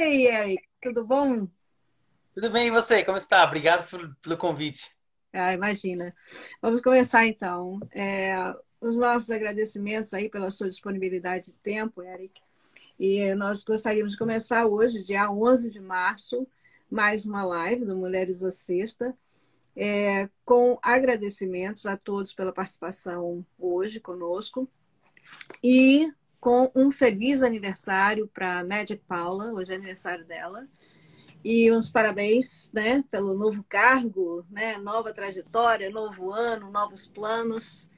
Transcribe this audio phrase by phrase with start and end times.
[0.00, 1.48] Ei, Eric, tudo bom?
[2.32, 3.02] Tudo bem, e você?
[3.02, 3.42] Como está?
[3.42, 4.96] Obrigado pelo, pelo convite.
[5.32, 6.14] Ah, imagina.
[6.62, 7.80] Vamos começar então.
[7.90, 8.36] É,
[8.80, 12.40] os nossos agradecimentos aí pela sua disponibilidade de tempo, Eric.
[12.96, 16.46] E nós gostaríamos de começar hoje, dia 11 de março,
[16.88, 19.18] mais uma live do Mulheres à Sexta,
[19.74, 24.70] é, com agradecimentos a todos pela participação hoje conosco.
[25.60, 26.08] E
[26.40, 30.66] com um feliz aniversário para Magic Paula, hoje é aniversário dela.
[31.44, 37.88] E uns parabéns né, pelo novo cargo, né, nova trajetória, novo ano, novos planos.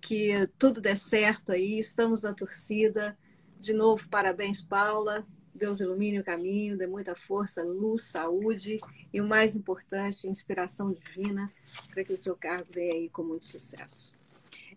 [0.00, 3.18] Que tudo dê certo aí, estamos na torcida.
[3.58, 5.26] De novo, parabéns, Paula.
[5.54, 8.78] Deus ilumine o caminho, dê muita força, luz, saúde
[9.12, 11.52] e o mais importante, inspiração divina
[11.90, 14.12] para que o seu cargo venha aí com muito sucesso.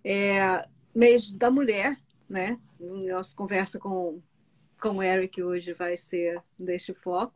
[0.03, 1.95] É, mês da mulher,
[2.31, 2.57] né?
[2.79, 4.21] Nossa conversa com,
[4.79, 7.35] com o Eric hoje vai ser deste foco.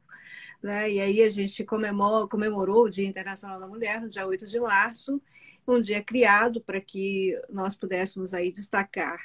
[0.64, 0.90] Né?
[0.90, 4.60] E aí a gente comemorou, comemorou o Dia Internacional da Mulher, no dia 8 de
[4.60, 5.22] março,
[5.68, 9.20] um dia criado para que nós pudéssemos aí destacar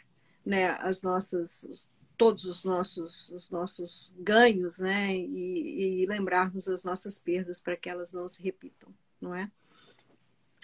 [0.45, 7.19] né, as nossas, todos os nossos, os nossos ganhos né, e, e lembrarmos as nossas
[7.19, 9.49] perdas para que elas não se repitam, não é?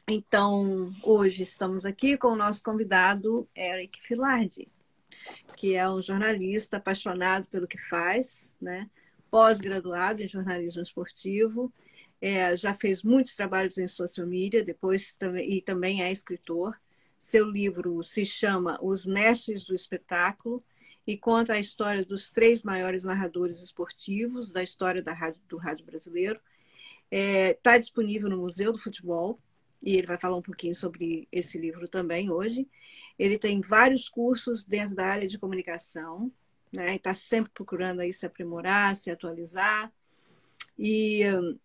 [0.09, 4.69] Então, hoje estamos aqui com o nosso convidado, Eric Filardi
[5.57, 8.89] que é um jornalista apaixonado pelo que faz, né?
[9.31, 11.73] pós-graduado em jornalismo esportivo,
[12.21, 16.79] é, já fez muitos trabalhos em social media, depois e também é escritor.
[17.19, 20.65] Seu livro se chama Os Mestres do Espetáculo
[21.07, 25.85] e conta a história dos três maiores narradores esportivos da história da rádio, do rádio
[25.85, 26.41] brasileiro.
[27.11, 29.39] Está é, tá disponível no Museu do Futebol
[29.83, 32.67] e ele vai falar um pouquinho sobre esse livro também hoje.
[33.19, 36.31] Ele tem vários cursos dentro da área de comunicação,
[36.73, 36.97] né?
[36.97, 39.93] Está sempre procurando aí se aprimorar, se atualizar.
[40.79, 41.59] E hum,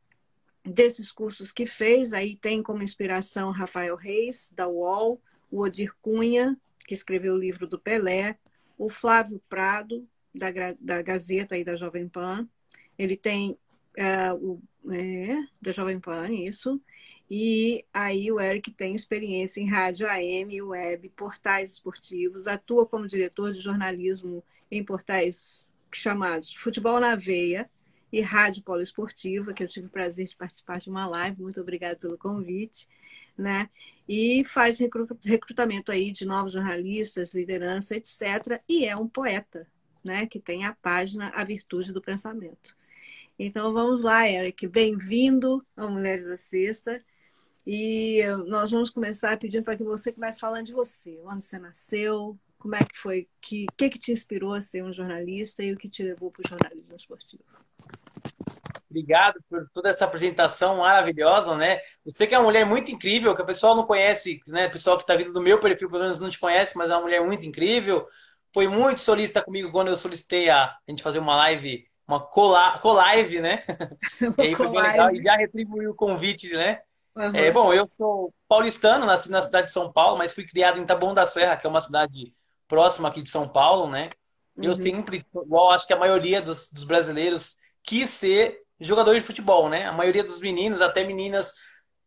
[0.64, 6.58] desses cursos que fez, aí tem como inspiração Rafael Reis, da UOL, o Odir Cunha,
[6.88, 8.38] que escreveu o livro do Pelé,
[8.78, 10.48] o Flávio Prado, da,
[10.80, 12.48] da Gazeta e da Jovem Pan.
[12.98, 13.58] Ele tem
[13.98, 16.82] uh, o, é, da Jovem Pan, isso.
[17.34, 23.54] E aí o Eric tem experiência em rádio AM, web, portais esportivos, atua como diretor
[23.54, 27.70] de jornalismo em portais chamados Futebol na Veia
[28.12, 31.42] e Rádio Poliesportiva, que eu tive o prazer de participar de uma live.
[31.42, 32.86] Muito obrigada pelo convite.
[33.38, 33.70] Né?
[34.10, 34.78] E faz
[35.24, 38.62] recrutamento aí de novos jornalistas, liderança, etc.
[38.68, 39.66] E é um poeta,
[40.04, 40.26] né?
[40.28, 42.76] Que tem a página A Virtude do Pensamento.
[43.40, 44.68] Então vamos lá, Eric.
[44.68, 47.02] Bem-vindo ao Mulheres da Sexta.
[47.66, 52.38] E nós vamos começar pedindo para que você comece falando de você, onde você nasceu,
[52.58, 55.78] como é que foi, que que, que te inspirou a ser um jornalista e o
[55.78, 57.44] que te levou para o jornalismo esportivo.
[58.90, 61.80] Obrigado por toda essa apresentação maravilhosa, né?
[62.04, 64.68] Você que é uma mulher muito incrível, que o pessoal não conhece, né?
[64.68, 66.94] O pessoal que está vindo do meu perfil, pelo menos não te conhece, mas é
[66.94, 68.06] uma mulher muito incrível.
[68.54, 73.40] Foi muito solista comigo quando eu solicitei a, a gente fazer uma live, uma co-live,
[73.40, 73.64] né?
[74.38, 75.16] e aí foi bem legal.
[75.16, 76.82] E já retribuiu o convite, né?
[77.16, 77.36] Uhum.
[77.36, 80.86] É, bom, eu sou paulistano, nasci na cidade de São Paulo, mas fui criado em
[80.86, 82.34] Taboão da Serra, que é uma cidade
[82.68, 84.10] próxima aqui de São Paulo, né?
[84.56, 84.66] Uhum.
[84.66, 89.70] Eu sempre, igual acho que a maioria dos, dos, brasileiros, quis ser jogador de futebol,
[89.70, 89.86] né?
[89.86, 91.54] A maioria dos meninos, até meninas,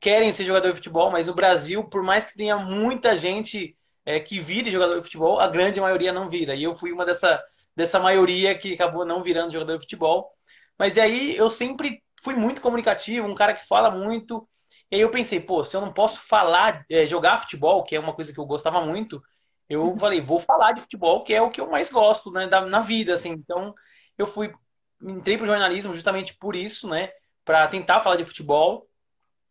[0.01, 4.19] querem ser jogador de futebol, mas o Brasil, por mais que tenha muita gente é,
[4.21, 6.55] que vire jogador de futebol, a grande maioria não vira.
[6.55, 7.43] E eu fui uma dessa,
[7.77, 10.31] dessa maioria que acabou não virando jogador de futebol.
[10.79, 14.49] Mas aí eu sempre fui muito comunicativo, um cara que fala muito,
[14.94, 18.00] e aí eu pensei, pô, se eu não posso falar, é, jogar futebol, que é
[18.00, 19.21] uma coisa que eu gostava muito,
[19.69, 19.99] eu uhum.
[19.99, 22.81] falei, vou falar de futebol, que é o que eu mais gosto, né, da, na
[22.81, 23.31] vida, assim.
[23.31, 23.75] Então,
[24.16, 24.55] eu fui,
[25.03, 27.10] entrei pro jornalismo justamente por isso, né,
[27.44, 28.88] para tentar falar de futebol.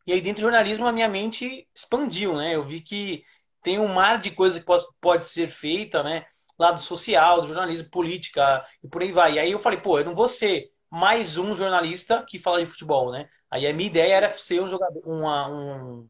[0.07, 2.55] E aí dentro do jornalismo a minha mente expandiu, né?
[2.55, 3.23] Eu vi que
[3.61, 6.25] tem um mar de coisas que pode, pode ser feita, né?
[6.57, 9.33] Lado social, do jornalismo, política e por aí vai.
[9.33, 12.69] E aí eu falei, pô, eu não vou ser mais um jornalista que fala de
[12.69, 13.27] futebol, né?
[13.53, 16.09] Aí a minha ideia era ser um, jogador, uma, um,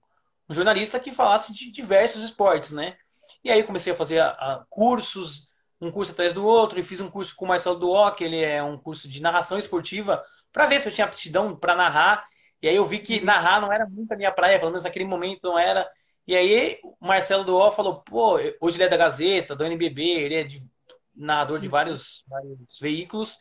[0.49, 2.95] um jornalista que falasse de diversos esportes, né?
[3.43, 5.49] E aí comecei a fazer a, a cursos,
[5.81, 8.41] um curso atrás do outro, e fiz um curso com o Marcelo Duó, que ele
[8.41, 10.23] é um curso de narração esportiva,
[10.53, 12.25] para ver se eu tinha aptidão para narrar.
[12.61, 15.03] E aí eu vi que narrar não era muito a minha praia, pelo menos naquele
[15.03, 15.85] momento não era.
[16.25, 20.35] E aí o Marcelo Duó falou, pô, hoje ele é da Gazeta, do NBB, ele
[20.35, 20.65] é de,
[21.13, 23.37] narrador de vários, vários veículos.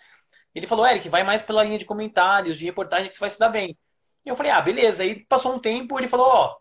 [0.52, 3.38] Ele falou, Eric, vai mais pela linha de comentários, de reportagem, que você vai se
[3.38, 3.78] dar bem.
[4.24, 5.02] E eu falei, ah, beleza.
[5.02, 6.56] Aí passou um tempo, ele falou, ó,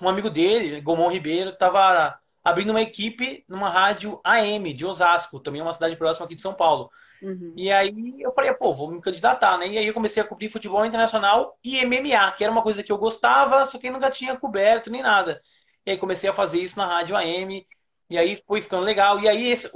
[0.00, 5.60] um amigo dele, Gomon Ribeiro, tava abrindo uma equipe numa rádio AM de Osasco, também
[5.60, 6.90] uma cidade próxima aqui de São Paulo.
[7.22, 7.52] Uhum.
[7.54, 9.68] E aí eu falei, pô, vou me candidatar, né?
[9.68, 12.90] E aí eu comecei a cobrir futebol internacional e MMA, que era uma coisa que
[12.90, 15.42] eu gostava, só que eu nunca tinha coberto nem nada.
[15.84, 17.66] E aí comecei a fazer isso na rádio AM,
[18.08, 19.20] e aí foi ficando legal.
[19.20, 19.70] E aí esse,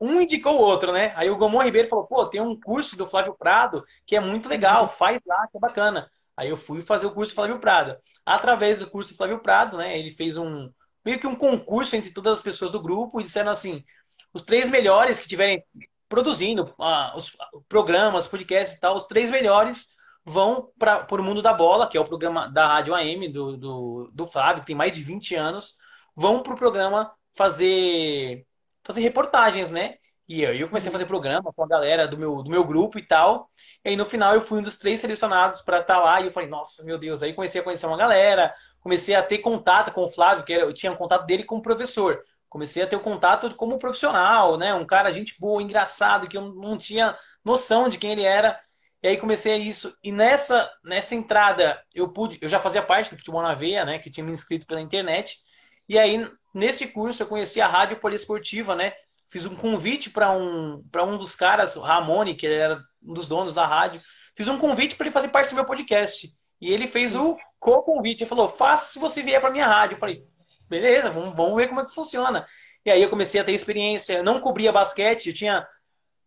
[0.00, 1.12] um indicou o outro, né?
[1.16, 4.48] Aí o Gomon Ribeiro falou, pô, tem um curso do Flávio Prado que é muito
[4.48, 4.88] legal, uhum.
[4.88, 6.10] faz lá, que é bacana.
[6.42, 7.96] Aí eu fui fazer o curso Flávio Prado.
[8.24, 9.98] Através do curso Flávio Prado, né?
[9.98, 10.70] Ele fez um
[11.04, 13.84] meio que um concurso entre todas as pessoas do grupo e disseram assim:
[14.32, 15.64] os três melhores que tiverem
[16.08, 17.36] produzindo ah, os
[17.68, 22.00] programas, podcasts e tal, os três melhores vão para o mundo da bola, que é
[22.00, 25.76] o programa da Rádio AM do, do, do Flávio, que tem mais de 20 anos,
[26.14, 28.46] vão para o programa fazer,
[28.84, 29.96] fazer reportagens, né?
[30.32, 32.98] E eu, eu comecei a fazer programa com a galera do meu, do meu grupo
[32.98, 33.50] e tal.
[33.84, 36.26] E aí no final eu fui um dos três selecionados para estar tá lá e
[36.26, 37.22] eu falei, nossa, meu Deus.
[37.22, 40.62] Aí comecei a conhecer uma galera, comecei a ter contato com o Flávio, que era,
[40.62, 42.24] eu tinha um contato dele como professor.
[42.48, 44.72] Comecei a ter o um contato como profissional, né?
[44.72, 47.14] Um cara, gente boa, engraçado, que eu não tinha
[47.44, 48.58] noção de quem ele era.
[49.02, 49.94] E aí comecei isso.
[50.02, 53.98] E nessa, nessa entrada, eu pude, eu já fazia parte do Futebol na Veia, né?
[53.98, 55.40] Que tinha me inscrito pela internet.
[55.86, 58.94] E aí, nesse curso, eu conheci a Rádio Poliesportiva, né?
[59.32, 63.54] Fiz um convite para um, um dos caras, o Ramone, que era um dos donos
[63.54, 64.02] da rádio.
[64.36, 66.30] Fiz um convite para ele fazer parte do meu podcast.
[66.60, 68.24] E ele fez o co-convite.
[68.24, 69.94] Ele falou: faça se você vier para minha rádio.
[69.94, 70.22] Eu falei:
[70.68, 72.46] beleza, vamos, vamos ver como é que funciona.
[72.84, 74.18] E aí eu comecei a ter experiência.
[74.18, 75.66] Eu não cobria basquete, eu tinha.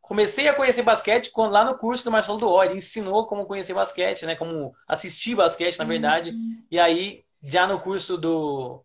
[0.01, 2.63] Comecei a conhecer basquete lá no curso do Marcelo.
[2.63, 4.36] Ele ensinou como conhecer basquete, né?
[4.36, 6.31] Como assistir basquete, na verdade.
[6.31, 6.63] Uhum.
[6.72, 8.84] E aí, já no curso do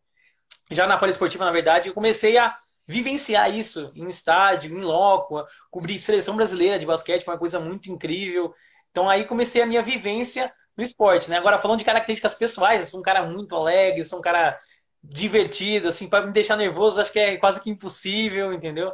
[0.70, 2.54] já na Esportiva, na verdade, eu comecei a
[2.86, 7.90] vivenciar isso em estádio, em loco, cobrir seleção brasileira de basquete, foi uma coisa muito
[7.90, 8.54] incrível.
[8.90, 11.36] Então aí comecei a minha vivência no esporte, né?
[11.36, 14.58] Agora falando de características pessoais, eu sou um cara muito alegre, sou um cara
[15.02, 18.92] divertido, assim, para me deixar nervoso, acho que é quase que impossível, entendeu?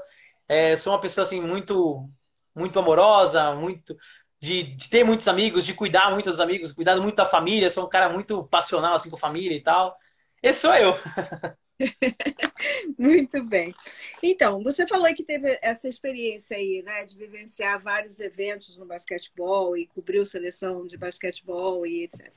[0.48, 2.08] É, sou uma pessoa assim muito
[2.54, 3.96] muito amorosa, muito
[4.40, 7.84] de, de, ter muitos amigos, de cuidar muito dos amigos, cuidar muito da família, sou
[7.86, 9.96] um cara muito passional assim com a família e tal.
[10.42, 10.94] Esse sou eu.
[12.99, 13.75] Muito bem.
[14.23, 19.76] Então, você falou que teve essa experiência aí, né, de vivenciar vários eventos no basquetebol
[19.76, 22.32] e cobriu seleção de basquetebol e etc.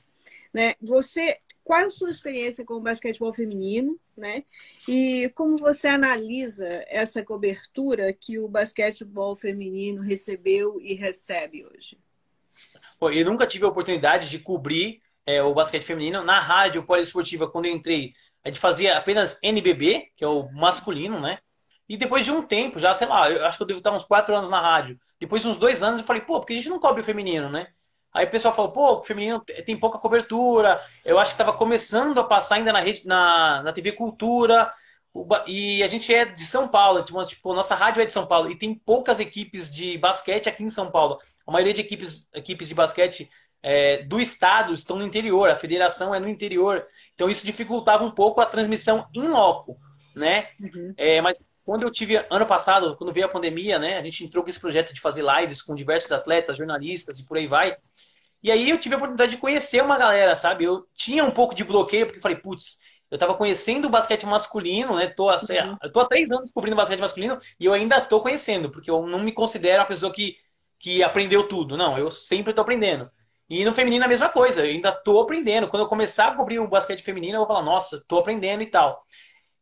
[0.52, 0.74] Né?
[0.80, 4.44] Você, qual é a sua experiência com o basquetebol feminino, né?
[4.88, 11.96] E como você analisa essa cobertura que o basquetebol feminino recebeu e recebe hoje?
[13.00, 17.66] Eu nunca tive a oportunidade de cobrir é, o basquete feminino na rádio poliesportiva quando
[17.66, 18.12] entrei
[18.44, 21.38] a gente fazia apenas NBB, que é o masculino, né?
[21.88, 24.04] E depois de um tempo, já, sei lá, eu acho que eu devo estar uns
[24.04, 24.98] quatro anos na rádio.
[25.18, 27.50] Depois de uns dois anos, eu falei, pô, porque a gente não cobre o feminino,
[27.50, 27.66] né?
[28.12, 30.80] Aí o pessoal falou, pô, o feminino tem pouca cobertura.
[31.04, 34.72] Eu acho que estava começando a passar ainda na rede, na, na TV Cultura.
[35.46, 38.50] E a gente é de São Paulo, tipo, tipo, nossa rádio é de São Paulo.
[38.50, 41.18] E tem poucas equipes de basquete aqui em São Paulo.
[41.46, 43.28] A maioria de equipes, equipes de basquete
[43.62, 46.86] é, do estado estão no interior, a federação é no interior.
[47.20, 49.76] Então isso dificultava um pouco a transmissão em loco,
[50.16, 50.48] né?
[50.58, 50.94] Uhum.
[50.96, 54.42] É, mas quando eu tive ano passado, quando veio a pandemia, né, a gente entrou
[54.42, 57.76] com esse projeto de fazer lives com diversos atletas, jornalistas e por aí vai.
[58.42, 60.64] E aí eu tive a oportunidade de conhecer uma galera, sabe?
[60.64, 62.78] Eu tinha um pouco de bloqueio porque falei, putz,
[63.10, 65.08] eu tava conhecendo o basquete masculino, né?
[65.08, 65.76] Tô, uhum.
[65.82, 69.06] Eu tô há três anos cobrindo basquete masculino e eu ainda tô conhecendo, porque eu
[69.06, 70.38] não me considero uma pessoa que,
[70.78, 71.76] que aprendeu tudo.
[71.76, 73.10] Não, eu sempre tô aprendendo.
[73.50, 75.68] E no feminino a mesma coisa, eu ainda tô aprendendo.
[75.68, 78.66] Quando eu começar a cobrir o basquete feminino, eu vou falar, nossa, tô aprendendo e
[78.66, 79.04] tal.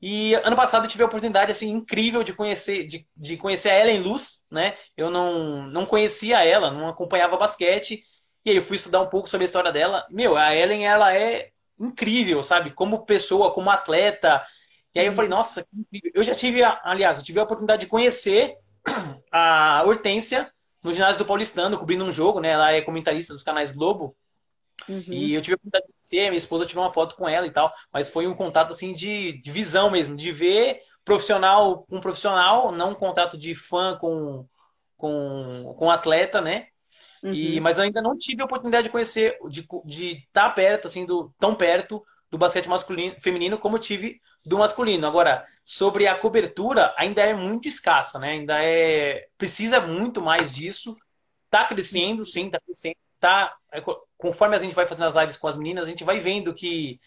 [0.00, 3.80] E ano passado eu tive a oportunidade assim incrível de conhecer de, de conhecer a
[3.80, 4.76] Ellen Luz, né?
[4.96, 8.04] Eu não, não conhecia ela, não acompanhava basquete.
[8.44, 10.06] E aí eu fui estudar um pouco sobre a história dela.
[10.10, 12.72] Meu, a Ellen ela é incrível, sabe?
[12.72, 14.44] Como pessoa, como atleta.
[14.94, 16.12] E aí eu falei, nossa, que incrível.
[16.14, 18.56] Eu já tive, aliás, eu tive a oportunidade de conhecer
[19.32, 22.50] a Hortência no ginásio do Paulistano, cobrindo um jogo, né?
[22.50, 24.16] Ela é comentarista dos canais Globo.
[24.88, 25.02] Uhum.
[25.08, 27.50] E eu tive a oportunidade de conhecer, minha esposa tirou uma foto com ela e
[27.50, 32.00] tal, mas foi um contato assim de, de visão mesmo, de ver profissional com um
[32.00, 34.46] profissional, não um contato de fã com,
[34.96, 36.68] com, com atleta, né?
[37.22, 37.34] Uhum.
[37.34, 41.04] E, mas ainda não tive a oportunidade de conhecer, de estar de tá perto, assim,
[41.04, 45.06] do, tão perto do basquete masculino, feminino como tive do masculino.
[45.06, 48.30] Agora, sobre a cobertura, ainda é muito escassa, né?
[48.30, 50.96] Ainda é precisa muito mais disso.
[51.50, 52.96] Tá crescendo, sim, tá crescendo.
[53.20, 53.82] Tá, é,
[54.16, 57.00] conforme a gente vai fazendo as lives com as meninas, a gente vai vendo que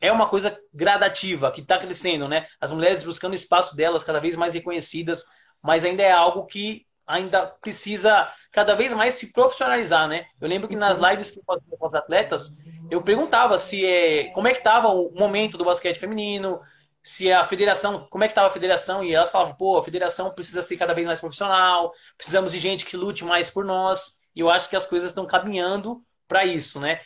[0.00, 2.46] é uma coisa gradativa, que está crescendo, né?
[2.60, 5.24] As mulheres buscando espaço delas cada vez mais reconhecidas,
[5.62, 10.26] mas ainda é algo que ainda precisa cada vez mais se profissionalizar, né?
[10.40, 11.08] Eu lembro que nas uhum.
[11.10, 12.56] lives que eu fazia com os atletas,
[12.90, 16.60] eu perguntava se é, como é que estava o momento do basquete feminino,
[17.08, 20.30] se a federação, como é que estava a federação, e elas falavam, pô, a federação
[20.30, 24.40] precisa ser cada vez mais profissional, precisamos de gente que lute mais por nós, e
[24.40, 27.00] eu acho que as coisas estão caminhando para isso, né?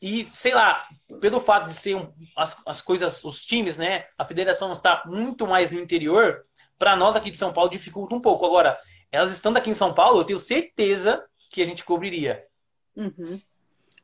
[0.00, 0.86] E, sei lá,
[1.20, 4.06] pelo fato de ser um, as, as coisas, os times, né?
[4.16, 6.42] A federação está muito mais no interior,
[6.78, 8.46] para nós aqui de São Paulo dificulta um pouco.
[8.46, 8.78] Agora,
[9.10, 12.46] elas estando aqui em São Paulo, eu tenho certeza que a gente cobriria.
[12.94, 13.40] Uhum.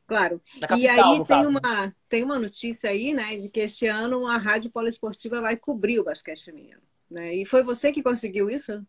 [0.07, 0.41] Claro.
[0.61, 4.37] Capital, e aí tem uma, tem uma notícia aí, né, de que este ano a
[4.37, 6.79] Rádio Poliesportiva vai cobrir o basquete feminino.
[7.11, 7.35] Né?
[7.35, 8.81] E foi você que conseguiu isso?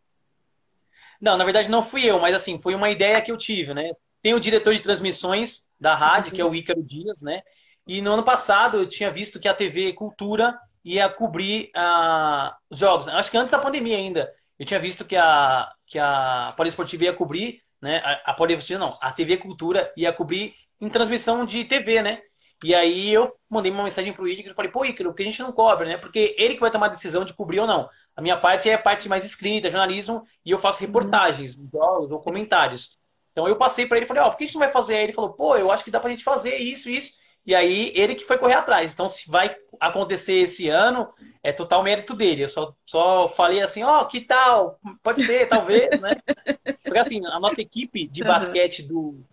[1.21, 3.91] Não, na verdade não fui eu, mas assim, foi uma ideia que eu tive, né?
[4.23, 6.37] Tem o diretor de transmissões da rádio, uhum.
[6.37, 7.43] que é o Ícaro Dias, né?
[7.87, 12.79] E no ano passado eu tinha visto que a TV Cultura ia cobrir uh, os
[12.79, 13.09] jogos.
[13.09, 14.33] Acho que antes da pandemia ainda.
[14.59, 17.99] Eu tinha visto que a, que a Poliesportiva ia cobrir, né?
[17.99, 22.23] A, a Poliesportiva não, a TV Cultura ia cobrir em transmissão de TV, né?
[22.64, 25.40] E aí eu mandei uma mensagem pro Ícaro e falei, pô, Ícaro, porque a gente
[25.40, 25.97] não cobre, né?
[25.97, 27.88] Porque ele que vai tomar a decisão de cobrir ou não.
[28.16, 32.20] A minha parte é a parte mais escrita, jornalismo, e eu faço reportagens, jogos ou
[32.20, 32.99] comentários.
[33.30, 34.70] Então eu passei para ele e falei, ó, oh, por que a gente não vai
[34.70, 34.97] fazer?
[34.97, 37.12] Aí ele falou, pô, eu acho que dá pra gente fazer isso, isso.
[37.47, 38.92] E aí ele que foi correr atrás.
[38.92, 41.08] Então se vai acontecer esse ano,
[41.40, 42.42] é total mérito dele.
[42.42, 44.80] Eu só, só falei assim, ó, oh, que tal?
[45.00, 46.20] Pode ser, talvez, né?
[46.82, 49.25] Porque assim, a nossa equipe de basquete do,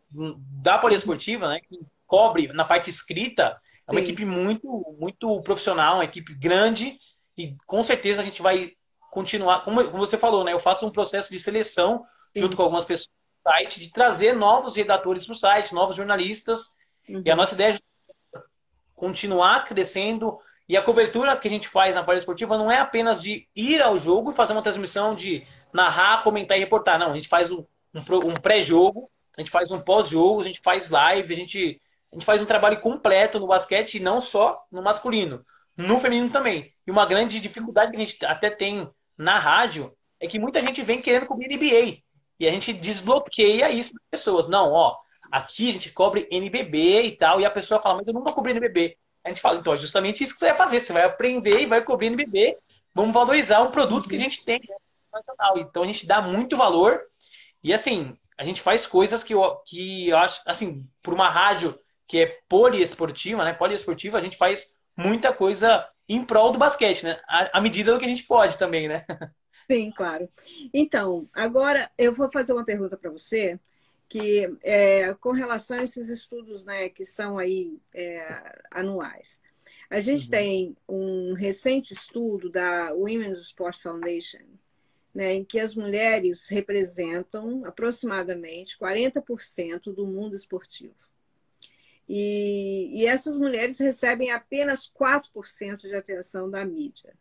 [0.62, 4.05] da poliesportiva, né, que cobre na parte escrita, é uma Sim.
[4.05, 6.98] equipe muito, muito profissional, uma equipe grande
[7.38, 8.72] e com certeza a gente vai
[9.12, 12.03] continuar, como, você falou, né, eu faço um processo de seleção
[12.34, 12.41] Sim.
[12.41, 16.74] junto com algumas pessoas do site, de trazer novos redatores para o site, novos jornalistas,
[17.07, 17.22] uhum.
[17.25, 18.39] e a nossa ideia é
[18.95, 23.48] continuar crescendo e a cobertura que a gente faz na poliesportiva não é apenas de
[23.55, 27.27] ir ao jogo e fazer uma transmissão de narrar, comentar e reportar, não, a gente
[27.27, 31.36] faz um, um, um pré-jogo a gente faz um pós-jogo, a gente faz live, a
[31.38, 36.30] gente, a gente faz um trabalho completo no basquete, não só no masculino, no feminino
[36.30, 36.74] também.
[36.86, 40.82] E uma grande dificuldade que a gente até tem na rádio é que muita gente
[40.82, 42.00] vem querendo cobrir NBA.
[42.39, 44.48] E a gente desbloqueia isso das pessoas.
[44.48, 44.98] Não, ó,
[45.32, 48.34] aqui a gente cobre NBB e tal, e a pessoa fala, mas eu não vou
[48.34, 48.98] cobrir NBB.
[49.24, 50.80] A gente fala, então é justamente isso que você vai fazer.
[50.80, 52.58] Você vai aprender e vai cobrir NBB.
[52.94, 54.62] Vamos valorizar um produto que a gente tem.
[55.58, 57.01] Então a gente dá muito valor.
[57.63, 61.77] E assim, a gente faz coisas que eu, que eu acho, assim, por uma rádio
[62.08, 63.54] que é poliesportiva, né?
[63.54, 67.20] Poliesportiva, a gente faz muita coisa em prol do basquete, né?
[67.27, 69.06] À, medida do que a gente pode também, né?
[69.70, 70.30] Sim, claro.
[70.74, 73.60] Então, agora eu vou fazer uma pergunta para você,
[74.08, 79.39] que é, com relação a esses estudos, né, que são aí é, anuais.
[79.89, 80.32] A gente uhum.
[80.32, 84.46] tem um recente estudo da Women's Sport Foundation,
[85.15, 90.93] né, em que as mulheres representam aproximadamente 40% do mundo esportivo.
[92.07, 97.15] E, e, essas mulheres recebem apenas 4% de atenção da mídia.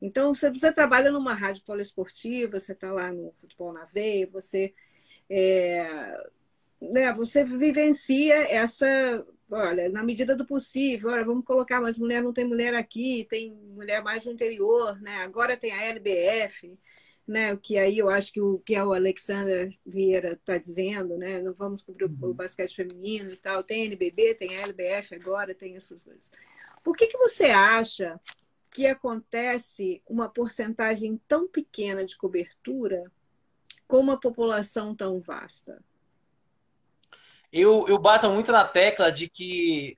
[0.00, 4.74] Então, se você trabalha numa rádio poliesportiva, você está lá no Futebol na Veia, você,
[5.28, 6.28] é,
[6.80, 12.32] né, você vivencia essa olha, na medida do possível, olha, vamos colocar, mas mulher não
[12.32, 15.22] tem mulher aqui, tem mulher mais no interior, né?
[15.22, 16.78] Agora tem a LBF,
[17.26, 17.56] né?
[17.56, 21.40] Que aí eu acho que o que é o Alexander Vieira está dizendo, né?
[21.40, 22.30] Não vamos cobrir uhum.
[22.30, 23.62] o basquete feminino e tal.
[23.62, 26.30] Tem NBB, tem a LBF agora, tem essas coisas.
[26.84, 28.20] Por que, que você acha
[28.72, 33.10] que acontece uma porcentagem tão pequena de cobertura
[33.86, 35.82] com uma população tão vasta?
[37.52, 39.94] Eu, eu bato muito na tecla de que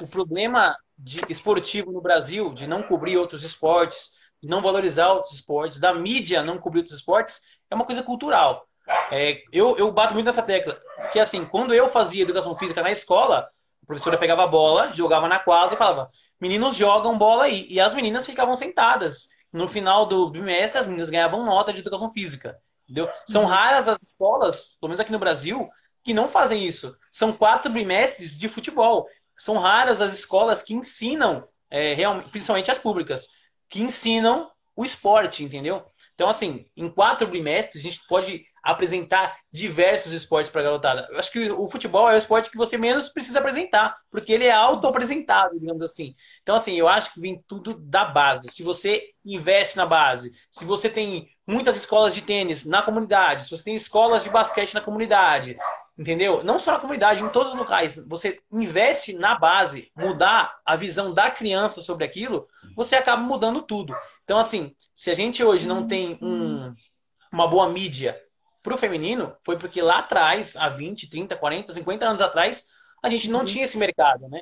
[0.00, 4.10] o problema de esportivo no Brasil, de não cobrir outros esportes,
[4.42, 8.66] de não valorizar outros esportes, da mídia não cobrir outros esportes, é uma coisa cultural.
[9.10, 10.78] É, eu, eu bato muito nessa tecla.
[11.12, 13.48] Que assim, quando eu fazia educação física na escola,
[13.82, 16.10] a professora pegava a bola, jogava na quadra e falava:
[16.40, 17.66] meninos jogam bola aí.
[17.68, 19.28] E as meninas ficavam sentadas.
[19.52, 22.58] No final do bimestre, as meninas ganhavam nota de educação física.
[22.84, 23.08] Entendeu?
[23.26, 23.48] São uhum.
[23.48, 25.68] raras as escolas, pelo menos aqui no Brasil,
[26.04, 26.96] que não fazem isso.
[27.10, 29.06] São quatro bimestres de futebol.
[29.38, 31.96] São raras as escolas que ensinam, é,
[32.30, 33.26] principalmente as públicas,
[33.68, 35.84] que ensinam o esporte, entendeu?
[36.14, 41.08] Então, assim, em quatro bimestres, a gente pode apresentar diversos esportes para a garotada.
[41.10, 44.46] Eu acho que o futebol é o esporte que você menos precisa apresentar, porque ele
[44.46, 46.14] é auto-apresentado, digamos assim.
[46.42, 48.48] Então, assim, eu acho que vem tudo da base.
[48.50, 53.50] Se você investe na base, se você tem muitas escolas de tênis na comunidade, se
[53.50, 55.56] você tem escolas de basquete na comunidade,
[56.02, 56.42] Entendeu?
[56.42, 57.96] Não só na comunidade, em todos os locais.
[58.08, 63.94] Você investe na base, mudar a visão da criança sobre aquilo, você acaba mudando tudo.
[64.24, 66.74] Então, assim, se a gente hoje não tem um,
[67.32, 68.20] uma boa mídia
[68.64, 72.66] para o feminino, foi porque lá atrás, há 20, 30, 40, 50 anos atrás,
[73.00, 74.40] a gente não tinha esse mercado, né?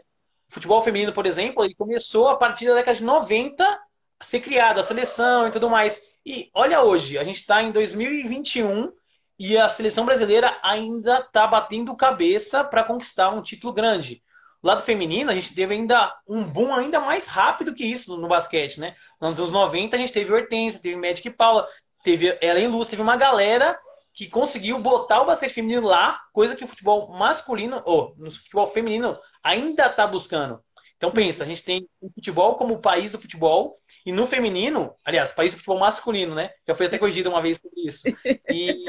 [0.48, 4.80] futebol feminino, por exemplo, ele começou a partir da década de 90 a ser criado,
[4.80, 6.02] a seleção e tudo mais.
[6.24, 8.92] E olha hoje, a gente está em 2021
[9.40, 14.22] e a seleção brasileira ainda está batendo cabeça para conquistar um título grande.
[14.62, 18.28] Do lado feminino, a gente teve ainda um boom ainda mais rápido que isso no
[18.28, 18.94] basquete, né?
[19.18, 21.66] Nos anos 90, a gente teve Hortência, teve Magic Paula,
[22.04, 23.80] teve Ellen Luz, teve uma galera
[24.12, 28.66] que conseguiu botar o basquete feminino lá, coisa que o futebol masculino, ou no futebol
[28.66, 30.62] feminino, ainda está buscando.
[30.98, 34.94] Então pensa, a gente tem o futebol como o país do futebol, e no feminino,
[35.04, 36.50] aliás, país do futebol masculino, né?
[36.66, 38.02] Já foi até corrigido uma vez sobre isso.
[38.48, 38.84] E,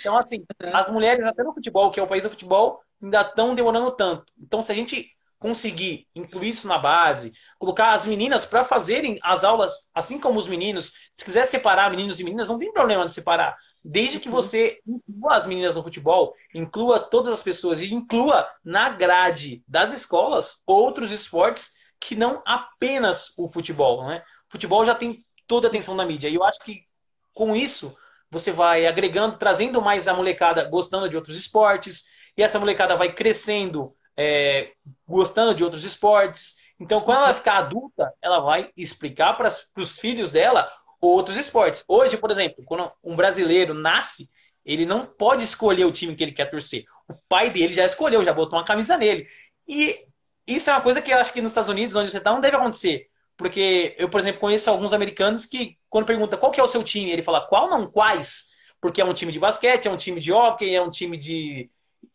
[0.00, 3.54] então, assim, as mulheres, até no futebol, que é o país do futebol, ainda estão
[3.54, 4.24] demorando tanto.
[4.38, 9.44] Então, se a gente conseguir incluir isso na base, colocar as meninas para fazerem as
[9.44, 13.12] aulas, assim como os meninos, se quiser separar meninos e meninas, não tem problema de
[13.12, 13.54] separar.
[13.84, 14.34] Desde que uhum.
[14.34, 19.92] você inclua as meninas no futebol, inclua todas as pessoas e inclua na grade das
[19.92, 24.22] escolas outros esportes que não apenas o futebol, né?
[24.54, 26.28] Futebol já tem toda a atenção da mídia.
[26.28, 26.84] E eu acho que
[27.32, 27.92] com isso
[28.30, 32.04] você vai agregando, trazendo mais a molecada gostando de outros esportes,
[32.36, 34.70] e essa molecada vai crescendo é,
[35.04, 36.54] gostando de outros esportes.
[36.78, 40.70] Então, quando ela ficar adulta, ela vai explicar para os filhos dela
[41.00, 41.84] outros esportes.
[41.88, 44.30] Hoje, por exemplo, quando um brasileiro nasce,
[44.64, 46.84] ele não pode escolher o time que ele quer torcer.
[47.08, 49.26] O pai dele já escolheu, já botou uma camisa nele.
[49.66, 50.06] E
[50.46, 52.40] isso é uma coisa que eu acho que nos Estados Unidos, onde você está, não
[52.40, 53.08] deve acontecer.
[53.36, 56.84] Porque eu, por exemplo, conheço alguns americanos que, quando pergunta qual que é o seu
[56.84, 58.48] time, ele fala qual, não quais.
[58.80, 61.70] Porque é um time de basquete, é um time de hockey, é um time de.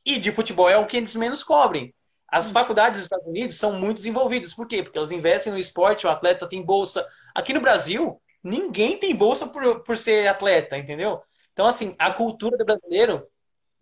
[0.06, 1.94] E de futebol é o que eles menos cobrem.
[2.28, 2.54] As hum.
[2.54, 4.54] faculdades dos Estados Unidos são muito desenvolvidas.
[4.54, 4.84] Por quê?
[4.84, 7.06] Porque elas investem no esporte, o atleta tem bolsa.
[7.36, 11.22] Aqui no Brasil, ninguém tem bolsa por, por ser atleta, entendeu?
[11.54, 13.28] Então, assim, a cultura do brasileiro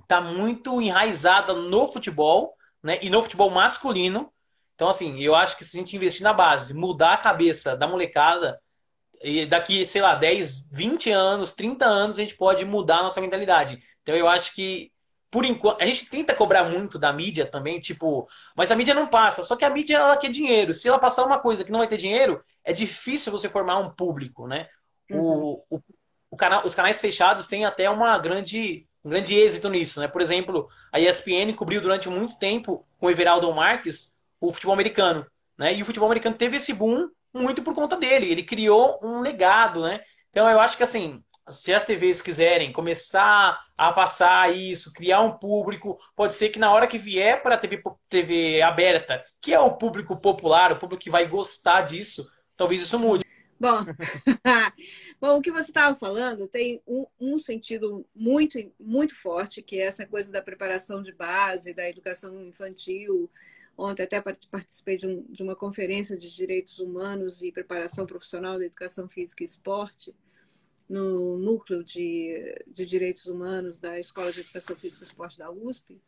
[0.02, 2.98] está muito enraizada no futebol, né?
[3.02, 4.32] E no futebol masculino.
[4.78, 7.88] Então, assim, eu acho que se a gente investir na base, mudar a cabeça da
[7.88, 8.62] molecada,
[9.20, 13.20] e daqui, sei lá, 10, 20 anos, 30 anos, a gente pode mudar a nossa
[13.20, 13.82] mentalidade.
[14.04, 14.92] Então, eu acho que
[15.30, 19.08] por enquanto, a gente tenta cobrar muito da mídia também, tipo, mas a mídia não
[19.08, 19.44] passa.
[19.44, 20.74] Só que a mídia ela quer dinheiro.
[20.74, 23.90] Se ela passar uma coisa que não vai ter dinheiro, é difícil você formar um
[23.90, 24.70] público, né?
[25.12, 25.20] Uhum.
[25.20, 25.82] O, o,
[26.32, 30.08] o canal, os canais fechados têm até uma grande, um grande êxito nisso, né?
[30.08, 35.26] Por exemplo, a ESPN cobriu durante muito tempo com o Everaldo Marques o futebol americano,
[35.58, 35.74] né?
[35.74, 38.32] E o futebol americano teve esse boom muito por conta dele.
[38.32, 40.02] Ele criou um legado, né?
[40.30, 45.38] Então eu acho que assim, se as TVs quiserem começar a passar isso, criar um
[45.38, 49.60] público, pode ser que na hora que vier para a TV, TV aberta, que é
[49.60, 53.26] o público popular, o público que vai gostar disso, talvez isso mude.
[53.60, 53.84] Bom,
[55.20, 59.86] Bom o que você estava falando tem um, um, sentido muito, muito forte, que é
[59.86, 63.30] essa coisa da preparação de base, da educação infantil.
[63.78, 68.66] Ontem até participei de, um, de uma conferência de direitos humanos e preparação profissional da
[68.66, 70.16] educação física e esporte
[70.90, 76.02] no núcleo de, de direitos humanos da Escola de Educação Física e Esporte da USP.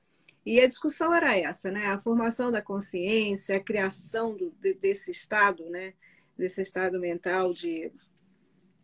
[0.45, 1.87] E a discussão era essa, né?
[1.87, 5.93] A formação da consciência, a criação do, desse estado, né?
[6.37, 7.91] Desse estado mental de,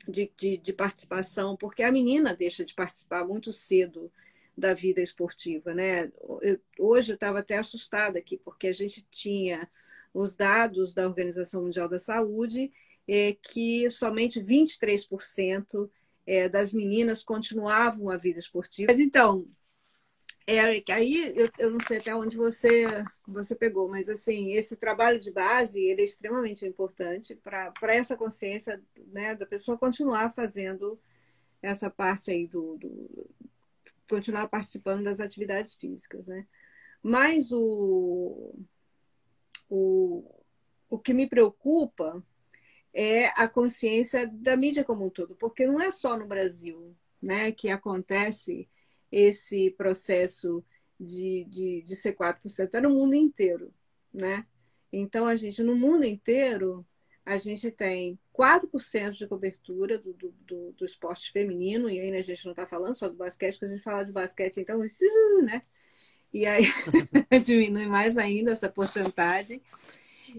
[0.07, 4.11] de, de, de, participação, porque a menina deixa de participar muito cedo
[4.57, 6.11] da vida esportiva, né?
[6.41, 9.69] Eu, hoje eu estava até assustada aqui, porque a gente tinha
[10.13, 12.71] os dados da Organização Mundial da Saúde
[13.07, 15.89] é que somente 23%
[16.25, 18.91] é, das meninas continuavam a vida esportiva.
[18.91, 19.47] Mas então,
[20.47, 22.85] Eric, aí eu, eu não sei até onde você,
[23.27, 28.81] você pegou, mas assim, esse trabalho de base ele é extremamente importante para essa consciência
[29.07, 30.99] né, da pessoa continuar fazendo
[31.61, 33.29] essa parte aí do, do
[34.09, 36.45] continuar participando das atividades físicas, né?
[37.01, 38.55] Mas o,
[39.69, 40.43] o,
[40.89, 42.23] o que me preocupa
[42.93, 47.51] é a consciência da mídia como um todo, porque não é só no Brasil né,
[47.51, 48.69] que acontece
[49.11, 50.63] esse processo
[50.99, 53.73] de, de, de ser 4%, é no mundo inteiro.
[54.13, 54.45] Né?
[54.91, 56.85] Então, a gente, no mundo inteiro,
[57.25, 62.43] a gente tem 4% de cobertura do, do, do, esporte feminino, e ainda a gente
[62.45, 64.79] não está falando só do basquete, porque a gente fala de basquete, então,
[65.43, 65.61] né?
[66.33, 66.65] E aí
[67.43, 69.61] diminui mais ainda essa porcentagem.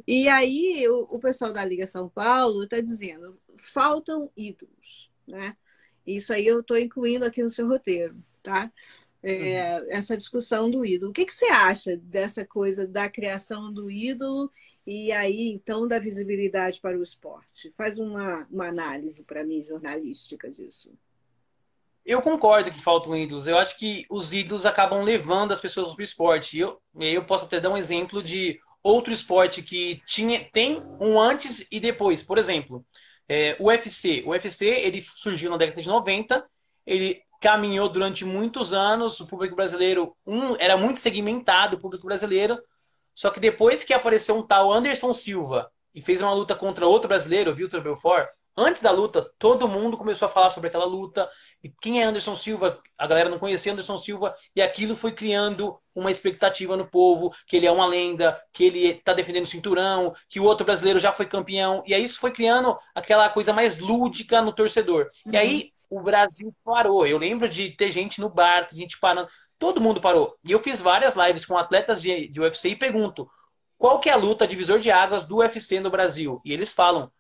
[0.06, 5.56] E aí o, o pessoal da Liga São Paulo está dizendo, faltam ídolos, né?
[6.06, 8.70] Isso aí eu estou incluindo aqui no seu roteiro, tá?
[9.22, 9.87] É, uhum.
[9.90, 11.11] Essa discussão do ídolo.
[11.11, 14.52] O que, que você acha dessa coisa da criação do ídolo
[14.87, 17.72] e aí, então, da visibilidade para o esporte?
[17.77, 20.92] Faz uma, uma análise para mim, jornalística disso.
[22.05, 23.49] Eu concordo que faltam ídolos.
[23.49, 26.57] Eu acho que os ídolos acabam levando as pessoas para o esporte.
[26.57, 31.20] E eu, eu posso até dar um exemplo de outro esporte que tinha, tem um
[31.20, 32.22] antes e depois.
[32.22, 32.87] Por exemplo,
[33.29, 34.22] é, o UFC.
[34.25, 36.44] O UFC ele surgiu na década de 90,
[36.87, 42.59] ele caminhou durante muitos anos, o público brasileiro um, era muito segmentado, o público brasileiro,
[43.16, 47.09] só que depois que apareceu um tal Anderson Silva e fez uma luta contra outro
[47.09, 51.29] brasileiro, Vitor Belfort, antes da luta, todo mundo começou a falar sobre aquela luta.
[51.64, 52.79] E quem é Anderson Silva?
[52.96, 57.57] A galera não conhecia Anderson Silva e aquilo foi criando uma expectativa no povo, que
[57.57, 61.11] ele é uma lenda, que ele está defendendo o cinturão, que o outro brasileiro já
[61.11, 61.83] foi campeão.
[61.87, 65.11] E aí isso foi criando aquela coisa mais lúdica no torcedor.
[65.24, 65.33] Uhum.
[65.33, 67.07] E aí o Brasil parou.
[67.07, 69.29] Eu lembro de ter gente no bar, gente parando.
[69.59, 70.37] Todo mundo parou.
[70.45, 73.31] E eu fiz várias lives com atletas de, de UFC e pergunto:
[73.79, 76.40] qual que é a luta divisor de águas do UFC no Brasil?
[76.45, 77.11] E eles falam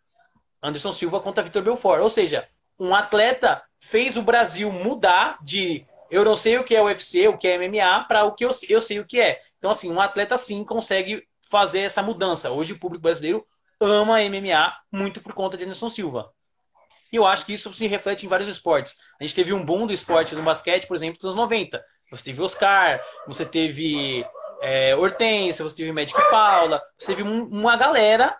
[0.62, 2.02] Anderson Silva contra Vitor Belfort.
[2.02, 6.82] Ou seja, um atleta fez o Brasil mudar de eu não sei o que é
[6.82, 9.40] UFC, o que é MMA, para o que eu, eu sei o que é.
[9.58, 12.50] Então, assim, um atleta sim consegue fazer essa mudança.
[12.50, 13.46] Hoje o público brasileiro
[13.80, 16.32] ama MMA muito por conta de Anderson Silva.
[17.12, 18.96] E eu acho que isso se reflete em vários esportes.
[19.20, 21.82] A gente teve um boom do esporte do basquete, por exemplo, nos anos 90.
[22.10, 24.24] Você teve Oscar, você teve
[24.62, 28.36] é, Hortência, você teve Magic Paula, você teve um, uma galera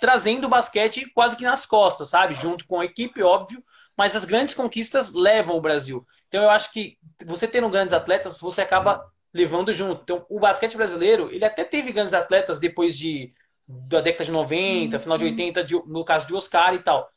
[0.00, 2.34] trazendo o basquete quase que nas costas, sabe?
[2.34, 3.62] Junto com a equipe, óbvio,
[3.96, 6.06] mas as grandes conquistas levam o Brasil.
[6.28, 10.02] Então eu acho que você tendo grandes atletas, você acaba levando junto.
[10.02, 13.32] Então o basquete brasileiro, ele até teve grandes atletas depois de
[13.66, 17.08] da década de 90, final de 80, de, no caso de Oscar e tal.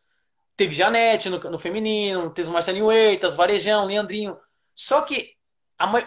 [0.55, 4.37] Teve Janete no, no feminino, teve o Marcelinho Eitas, Varejão, Leandrinho.
[4.75, 5.32] Só que,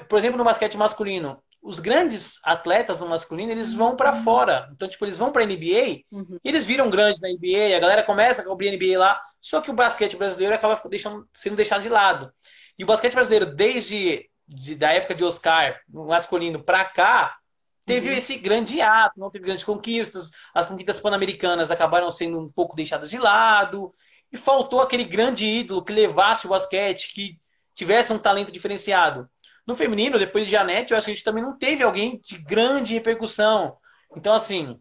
[0.08, 4.68] por exemplo, no basquete masculino, os grandes atletas no masculino, eles vão para fora.
[4.72, 6.38] Então, tipo, eles vão para NBA, uhum.
[6.44, 9.74] eles viram grandes na NBA, a galera começa a cobrir NBA lá, só que o
[9.74, 12.32] basquete brasileiro acaba deixando, sendo deixado de lado.
[12.78, 17.36] E o basquete brasileiro, desde de, da época de Oscar, masculino, para cá,
[17.84, 18.16] teve uhum.
[18.16, 23.10] esse grande ato, não teve grandes conquistas, as conquistas pan-americanas acabaram sendo um pouco deixadas
[23.10, 23.92] de lado,
[24.30, 27.38] e faltou aquele grande ídolo que levasse o basquete, que
[27.74, 29.28] tivesse um talento diferenciado.
[29.66, 32.38] No feminino, depois de Janete, eu acho que a gente também não teve alguém de
[32.38, 33.76] grande repercussão.
[34.16, 34.78] Então, assim,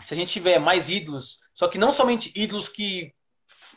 [0.00, 3.12] se a gente tiver mais ídolos, só que não somente ídolos que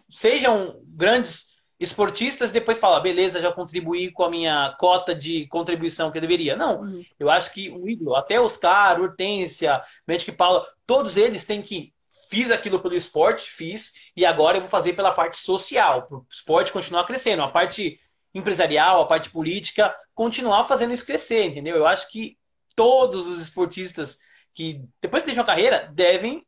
[0.09, 1.47] sejam grandes
[1.79, 6.55] esportistas, depois fala, beleza, já contribuí com a minha cota de contribuição que eu deveria.
[6.55, 7.05] Não, uhum.
[7.19, 11.93] eu acho que o ídolo, até Oscar, Hortência, Magic Paula, todos eles têm que
[12.29, 16.25] fiz aquilo pelo esporte, fiz, e agora eu vou fazer pela parte social, para o
[16.31, 17.43] esporte continuar crescendo.
[17.43, 17.99] A parte
[18.37, 21.75] empresarial, a parte política, continuar fazendo isso crescer, entendeu?
[21.75, 22.37] Eu acho que
[22.75, 24.19] todos os esportistas
[24.53, 26.43] que depois que deixam a carreira devem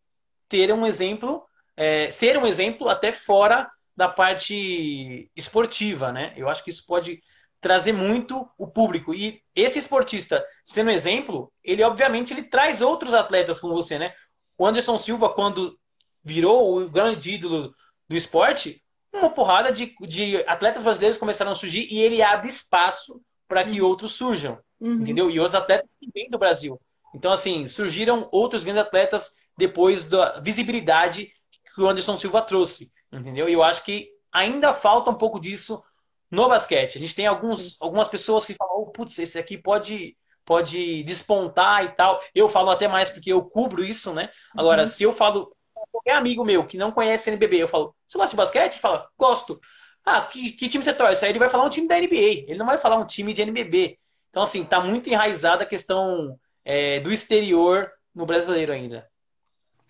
[0.48, 1.46] ter um exemplo,
[1.78, 6.34] é, ser um exemplo até fora da parte esportiva, né?
[6.36, 7.22] Eu acho que isso pode
[7.62, 9.14] trazer muito o público.
[9.14, 14.14] E esse esportista, sendo exemplo, ele obviamente ele traz outros atletas com você, né?
[14.58, 15.78] O Anderson Silva, quando
[16.24, 17.76] virou o grande ídolo
[18.08, 23.22] do esporte, uma porrada de, de atletas brasileiros começaram a surgir e ele abre espaço
[23.48, 23.88] para que uhum.
[23.88, 24.94] outros surjam, uhum.
[25.02, 25.30] entendeu?
[25.30, 26.80] E outros atletas que vêm do Brasil.
[27.14, 31.32] Então, assim, surgiram outros grandes atletas depois da visibilidade
[31.76, 33.50] que o Anderson Silva trouxe, entendeu?
[33.50, 35.84] E eu acho que ainda falta um pouco disso
[36.30, 36.98] no basquete.
[36.98, 41.86] A gente tem alguns, algumas pessoas que falam, oh, putz, esse aqui pode pode despontar
[41.86, 42.20] e tal.
[42.34, 44.32] Eu falo até mais porque eu cubro isso, né?
[44.58, 44.88] Agora, uhum.
[44.88, 45.56] se eu falo
[45.92, 48.74] qualquer amigo meu que não conhece NBB, eu falo, você gosta de basquete?
[48.74, 49.60] Ele fala, gosto.
[50.06, 51.24] Ah, que, que time você torce?
[51.24, 53.42] Aí ele vai falar um time da NBA, ele não vai falar um time de
[53.42, 53.98] NBB.
[54.30, 59.10] Então, assim, tá muito enraizada a questão é, do exterior no brasileiro ainda.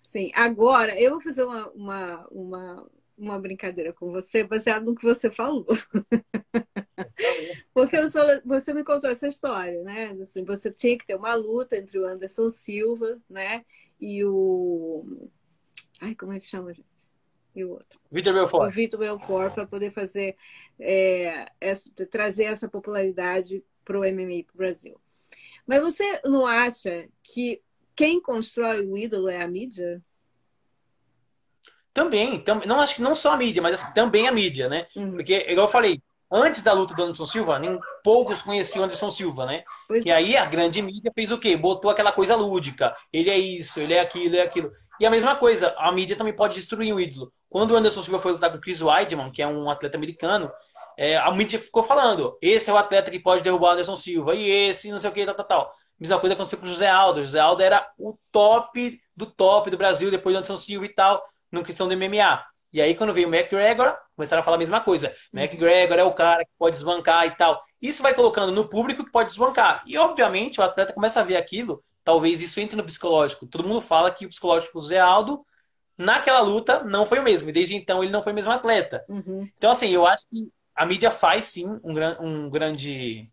[0.02, 5.04] Sim, agora eu vou fazer uma, uma, uma, uma brincadeira com você, baseado no que
[5.04, 5.66] você falou.
[7.72, 10.16] Porque sou, você me contou essa história, né?
[10.20, 13.64] Assim, você tinha que ter uma luta entre o Anderson Silva, né?
[14.00, 15.30] E o
[16.00, 16.88] Ai, como ele chama, gente?
[17.54, 17.98] E o outro?
[18.10, 18.68] Vitor Belfort.
[18.68, 20.36] O Vitor Belfort, para poder fazer,
[20.78, 25.00] é, essa, trazer essa popularidade para o MMA para o Brasil.
[25.66, 27.60] Mas você não acha que
[27.94, 30.02] quem constrói o ídolo é a mídia?
[31.92, 34.86] Também, tam, não acho que não só a mídia, mas também a mídia, né?
[34.94, 35.12] Uhum.
[35.12, 39.10] Porque, igual eu falei, antes da luta do Anderson Silva, nem poucos conheciam o Anderson
[39.10, 39.64] Silva, né?
[39.88, 41.56] Pois e aí a grande mídia fez o quê?
[41.56, 42.96] Botou aquela coisa lúdica.
[43.12, 44.72] Ele é isso, ele é aquilo, ele é aquilo.
[45.00, 47.32] E a mesma coisa, a mídia também pode destruir um ídolo.
[47.48, 50.52] Quando o Anderson Silva foi lutar com o Chris Weidman, que é um atleta americano,
[50.96, 54.34] é, a mídia ficou falando: esse é o atleta que pode derrubar o Anderson Silva,
[54.34, 55.74] e esse, não sei o que, tal, tal, tal.
[55.98, 57.20] Mesma coisa aconteceu com o José Aldo.
[57.20, 60.90] O José Aldo era o top do top do Brasil depois do Anderson Silva e
[60.90, 62.44] tal, no questão do MMA.
[62.72, 65.14] E aí, quando veio o McGregor, começaram a falar a mesma coisa.
[65.32, 67.62] McGregor é o cara que pode desbancar e tal.
[67.80, 69.82] Isso vai colocando no público que pode desbancar.
[69.86, 73.46] E, obviamente, o atleta começa a ver aquilo talvez isso entre no psicológico.
[73.46, 75.44] Todo mundo fala que o psicológico do Zé Aldo,
[75.96, 77.48] naquela luta, não foi o mesmo.
[77.48, 79.04] E desde então ele não foi o mesmo atleta.
[79.08, 79.48] Uhum.
[79.56, 83.30] Então, assim, eu acho que a mídia faz sim um, um grande.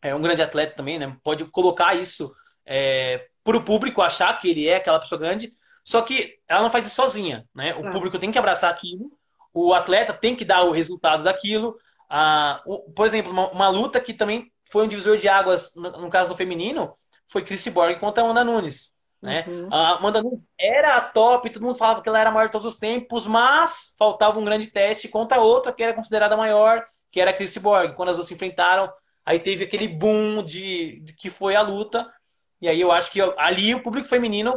[0.00, 1.16] É, um grande atleta também, né?
[1.22, 2.34] Pode colocar isso
[2.66, 5.54] é, para o público achar que ele é aquela pessoa grande.
[5.84, 7.74] Só que ela não faz isso sozinha, né?
[7.74, 9.12] O público tem que abraçar aquilo,
[9.52, 11.76] o atleta tem que dar o resultado daquilo.
[12.08, 16.02] Ah, o, por exemplo, uma, uma, luta que também foi um divisor de águas, no,
[16.02, 16.94] no caso do feminino,
[17.32, 18.92] foi Chris Borg contra a Amanda Nunes.
[19.20, 19.44] Né?
[19.46, 19.72] Uhum.
[19.72, 22.52] A Amanda Nunes era a top, todo mundo falava que ela era a maior de
[22.52, 27.20] todos os tempos, mas faltava um grande teste contra outra que era considerada maior, que
[27.20, 27.94] era a Chris Borg.
[27.94, 28.92] Quando as duas se enfrentaram,
[29.24, 32.12] aí teve aquele boom de, de que foi a luta.
[32.60, 34.54] E aí eu acho que ali o público feminino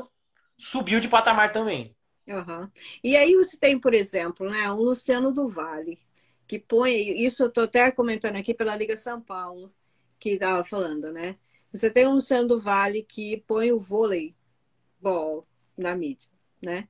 [0.57, 1.95] subiu de patamar também.
[2.27, 2.69] Uhum.
[3.03, 5.99] E aí você tem, por exemplo, né, um Luciano do Vale,
[6.47, 9.71] que põe, isso eu estou até comentando aqui pela Liga São Paulo,
[10.19, 11.35] que estava falando, né?
[11.75, 14.35] Você tem um Luciano do Vale que põe o vôlei
[14.99, 15.45] ball
[15.77, 16.29] na mídia,
[16.61, 16.88] né?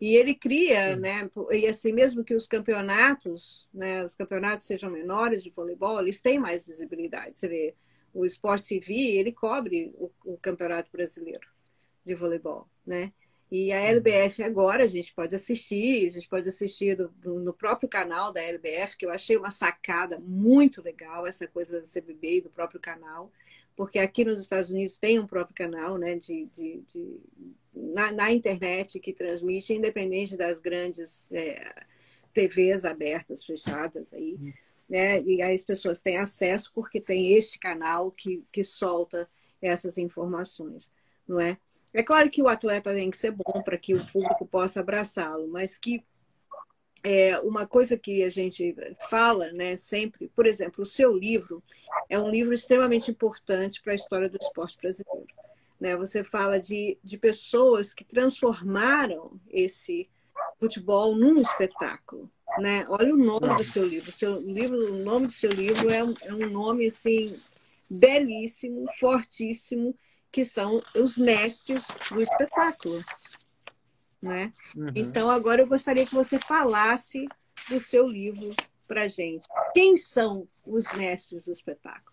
[0.00, 1.00] E ele cria, Sim.
[1.00, 1.30] né?
[1.50, 6.38] E assim, mesmo que os campeonatos, né, os campeonatos sejam menores de voleibol, eles têm
[6.38, 7.38] mais visibilidade.
[7.38, 7.74] Você vê,
[8.12, 11.46] o Sport TV, ele cobre o, o Campeonato Brasileiro
[12.04, 13.12] de voleibol, né?
[13.50, 13.80] E a.
[13.80, 18.40] LBF agora a gente pode assistir, a gente pode assistir do, no próprio canal da
[18.40, 22.80] LBF, que eu achei uma sacada muito legal, essa coisa da CBB e do próprio
[22.80, 23.32] canal,
[23.80, 27.18] porque aqui nos Estados Unidos tem um próprio canal né, de, de, de
[27.72, 31.86] na, na, internet que transmite, independente das grandes é,
[32.30, 34.34] TVs abertas, fechadas aí.
[34.34, 34.52] Uhum.
[34.86, 35.22] Né?
[35.22, 39.26] E aí as pessoas têm acesso porque tem este canal que, que solta
[39.62, 40.92] essas informações,
[41.26, 41.56] não é?
[41.94, 45.48] É claro que o atleta tem que ser bom para que o público possa abraçá-lo,
[45.48, 46.04] mas que
[47.02, 48.74] é uma coisa que a gente
[49.08, 51.62] fala, né, sempre, por exemplo, o seu livro
[52.08, 55.26] é um livro extremamente importante para a história do esporte brasileiro.
[55.80, 55.96] Né?
[55.96, 60.10] Você fala de, de pessoas que transformaram esse
[60.58, 62.30] futebol num espetáculo.
[62.58, 62.84] Né?
[62.88, 64.12] Olha o nome do seu livro.
[64.12, 67.34] Seu livro, o nome do seu livro é um, é um nome assim
[67.88, 69.96] belíssimo, fortíssimo
[70.30, 73.02] que são os mestres do espetáculo.
[74.22, 74.52] Né?
[74.76, 74.90] Uhum.
[74.94, 77.26] Então, agora eu gostaria que você falasse
[77.68, 78.54] do seu livro
[78.86, 79.46] para gente.
[79.72, 82.10] Quem são os mestres do espetáculo?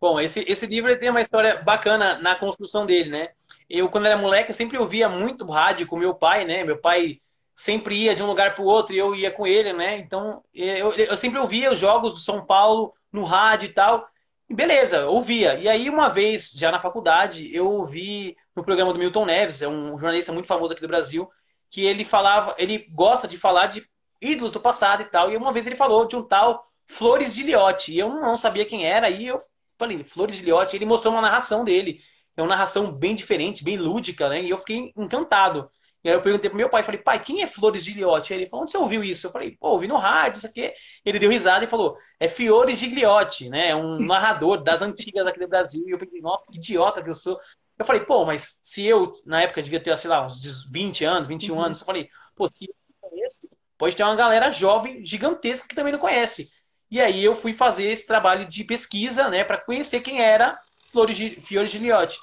[0.00, 3.30] Bom, esse, esse livro tem uma história bacana na construção dele, né?
[3.68, 6.62] Eu, quando era moleque, sempre ouvia muito rádio com meu pai, né?
[6.62, 7.20] Meu pai
[7.56, 9.98] sempre ia de um lugar para o outro e eu ia com ele, né?
[9.98, 14.06] Então, eu, eu sempre ouvia os jogos do São Paulo no rádio e tal.
[14.48, 15.58] E beleza, ouvia.
[15.58, 19.68] E aí, uma vez, já na faculdade, eu ouvi no programa do Milton Neves, é
[19.68, 21.28] um jornalista muito famoso aqui do Brasil,
[21.70, 23.84] que ele falava, ele gosta de falar de
[24.20, 25.32] ídolos do passado e tal.
[25.32, 27.92] E uma vez ele falou de um tal Flores de Liotte.
[27.92, 29.40] E eu não sabia quem era, e eu
[29.78, 32.00] falei, Flores de Liotte, ele mostrou uma narração dele.
[32.36, 34.42] É uma narração bem diferente, bem lúdica, né?
[34.42, 35.70] E eu fiquei encantado.
[36.06, 38.32] E aí eu perguntei pro meu pai, falei, pai, quem é Flores de Liotte?
[38.32, 39.26] Ele falou, onde você ouviu isso?
[39.26, 40.72] Eu falei, pô, ouvi no rádio, isso aqui.
[41.04, 43.70] Ele deu risada e falou, é Fiores de Gliotti, né?
[43.70, 45.82] É um narrador das antigas aqui do Brasil.
[45.84, 47.36] E eu pensei, nossa, que idiota que eu sou.
[47.76, 51.26] Eu falei, pô, mas se eu, na época, devia ter, sei lá, uns 20 anos,
[51.26, 51.60] 21 uhum.
[51.64, 53.40] anos, eu falei, pô, se eu conheço,
[53.76, 56.48] pode ter uma galera jovem, gigantesca, que também não conhece.
[56.88, 60.56] E aí eu fui fazer esse trabalho de pesquisa, né, para conhecer quem era
[60.92, 62.16] Flores de, Fiores de Liotti.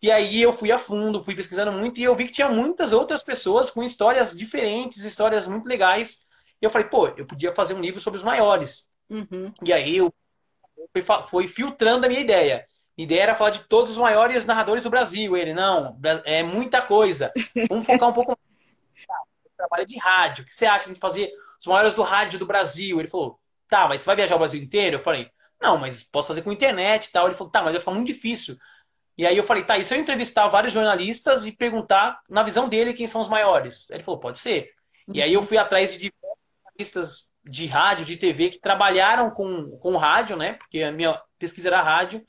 [0.00, 2.92] E aí eu fui a fundo, fui pesquisando muito e eu vi que tinha muitas
[2.92, 6.20] outras pessoas com histórias diferentes, histórias muito legais.
[6.60, 8.90] E eu falei, pô, eu podia fazer um livro sobre os maiores.
[9.10, 9.52] Uhum.
[9.64, 10.12] E aí eu
[10.92, 12.66] fui, fui filtrando a minha ideia.
[12.96, 15.36] A ideia era falar de todos os maiores narradores do Brasil.
[15.36, 17.32] Ele, não, é muita coisa.
[17.68, 18.40] Vamos focar um pouco mais.
[19.56, 20.44] Trabalho de rádio.
[20.44, 23.00] O que você acha de fazer os maiores do rádio do Brasil?
[23.00, 24.96] Ele falou, tá, mas você vai viajar o Brasil inteiro?
[24.96, 25.30] Eu falei,
[25.60, 27.26] não, mas posso fazer com internet e tal.
[27.26, 28.56] Ele falou, tá, mas vai ficar muito difícil.
[29.18, 32.68] E aí eu falei, tá, e se eu entrevistar vários jornalistas e perguntar, na visão
[32.68, 33.90] dele, quem são os maiores?
[33.90, 34.70] Ele falou, pode ser.
[35.08, 35.16] Uhum.
[35.16, 39.76] E aí eu fui atrás de diversos jornalistas de rádio, de TV, que trabalharam com,
[39.78, 40.52] com rádio, né?
[40.52, 42.24] Porque a minha pesquisa era rádio.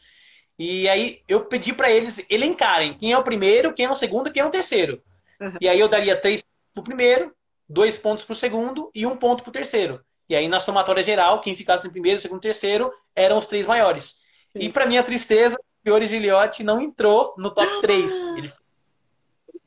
[0.58, 4.32] E aí eu pedi para eles elencarem quem é o primeiro, quem é o segundo,
[4.32, 5.00] quem é o terceiro.
[5.40, 5.58] Uhum.
[5.62, 7.32] E aí eu daria três pro primeiro,
[7.68, 10.04] dois pontos pro segundo e um ponto pro terceiro.
[10.28, 14.22] E aí na somatória geral, quem ficasse em primeiro, segundo, terceiro eram os três maiores.
[14.58, 14.64] Sim.
[14.64, 15.56] E para minha tristeza,
[15.90, 18.14] Fiore Giliotti não entrou no top 3.
[18.38, 18.54] Ele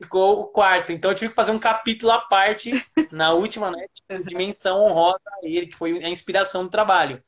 [0.01, 0.93] ficou o quarto.
[0.93, 2.71] Então eu tive que fazer um capítulo à parte
[3.11, 3.85] na última, né?
[4.23, 7.21] Dimensão honrosa a ele, que foi a inspiração do trabalho.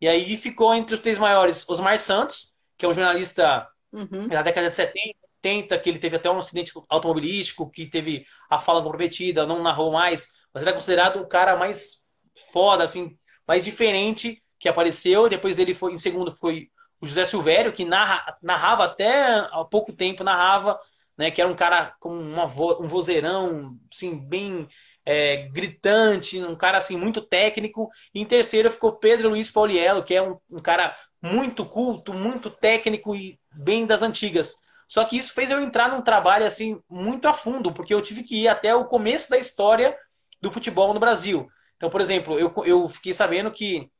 [0.00, 4.28] E aí ficou entre os três maiores Osmar Santos, que é um jornalista uhum.
[4.28, 8.58] da década de 70, 80, que ele teve até um acidente automobilístico, que teve a
[8.58, 12.02] fala comprometida, não narrou mais, mas ele é considerado o cara mais
[12.50, 15.28] foda, assim, mais diferente que apareceu.
[15.28, 19.92] Depois dele foi, em segundo, foi o José Silvério, que narra, narrava até há pouco
[19.92, 20.78] tempo, narrava,
[21.16, 21.30] né?
[21.30, 24.68] Que era um cara com uma vo, um vozeirão, assim, bem
[25.04, 27.88] é, gritante, um cara assim muito técnico.
[28.14, 32.50] E em terceiro ficou Pedro Luiz Pauliello, que é um, um cara muito culto, muito
[32.50, 34.56] técnico e bem das antigas.
[34.86, 38.22] Só que isso fez eu entrar num trabalho assim muito a fundo, porque eu tive
[38.22, 39.96] que ir até o começo da história
[40.40, 41.48] do futebol no Brasil.
[41.76, 43.90] Então, por exemplo, eu, eu fiquei sabendo que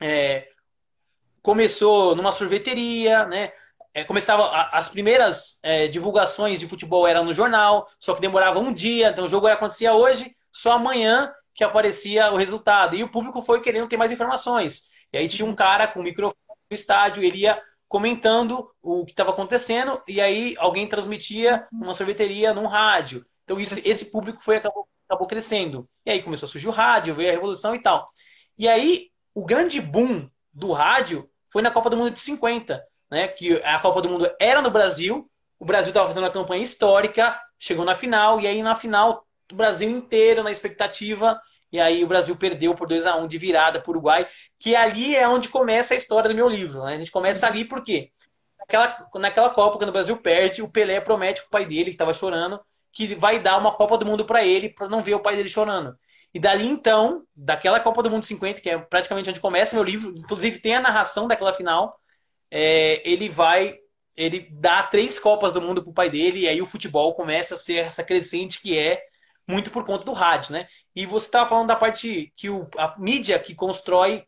[0.00, 0.48] é,
[1.48, 3.50] começou numa sorveteria, né?
[3.94, 8.70] É, começava as primeiras é, divulgações de futebol eram no jornal, só que demorava um
[8.70, 12.94] dia, então o jogo acontecia hoje, só amanhã que aparecia o resultado.
[12.94, 14.82] E o público foi querendo ter mais informações.
[15.10, 16.36] E aí tinha um cara com o microfone
[16.70, 17.58] no estádio, ele ia
[17.88, 23.24] comentando o que estava acontecendo, e aí alguém transmitia uma sorveteria num rádio.
[23.44, 25.88] Então isso, esse público foi acabou, acabou crescendo.
[26.04, 28.06] E aí começou a surgir o rádio, veio a revolução e tal.
[28.58, 33.28] E aí o grande boom do rádio foi na Copa do Mundo de 50, né?
[33.28, 37.38] Que a Copa do Mundo era no Brasil, o Brasil estava fazendo uma campanha histórica,
[37.58, 42.06] chegou na final, e aí na final o Brasil inteiro na expectativa e aí o
[42.06, 44.26] Brasil perdeu por 2 a 1 de virada para o Uruguai,
[44.58, 46.84] que ali é onde começa a história do meu livro.
[46.84, 46.94] Né?
[46.94, 48.10] A gente começa ali porque
[48.58, 51.90] naquela, naquela Copa, quando o Brasil perde, o Pelé promete para o pai dele, que
[51.90, 52.60] estava chorando,
[52.92, 55.48] que vai dar uma Copa do Mundo para ele, para não ver o pai dele
[55.48, 55.94] chorando.
[56.32, 60.10] E dali então, daquela Copa do Mundo 50, que é praticamente onde começa meu livro,
[60.16, 61.98] inclusive tem a narração daquela final,
[62.50, 63.78] é, ele vai,
[64.16, 67.58] ele dá três Copas do Mundo pro pai dele, e aí o futebol começa a
[67.58, 69.02] ser essa crescente que é
[69.46, 70.68] muito por conta do rádio, né?
[70.94, 74.24] E você estava falando da parte que o, a mídia que constrói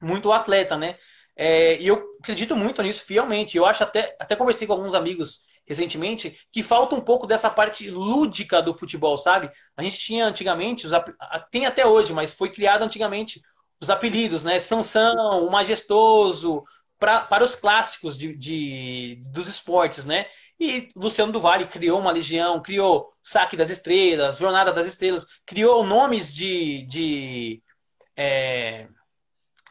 [0.00, 0.96] muito o atleta, né?
[1.36, 3.56] É, e eu acredito muito nisso fielmente.
[3.56, 7.90] Eu acho até, até conversei com alguns amigos recentemente que falta um pouco dessa parte
[7.90, 9.50] lúdica do futebol, sabe?
[9.76, 10.92] A gente tinha antigamente, os,
[11.50, 13.42] tem até hoje, mas foi criado antigamente
[13.80, 14.58] os apelidos, né?
[14.58, 16.64] Sansão, o Majestoso,
[16.98, 20.26] pra, para os clássicos de, de, dos esportes, né?
[20.58, 26.34] E Luciano do criou uma legião, criou Saque das Estrelas, Jornada das Estrelas, criou nomes
[26.34, 27.62] de, de,
[28.16, 28.88] é,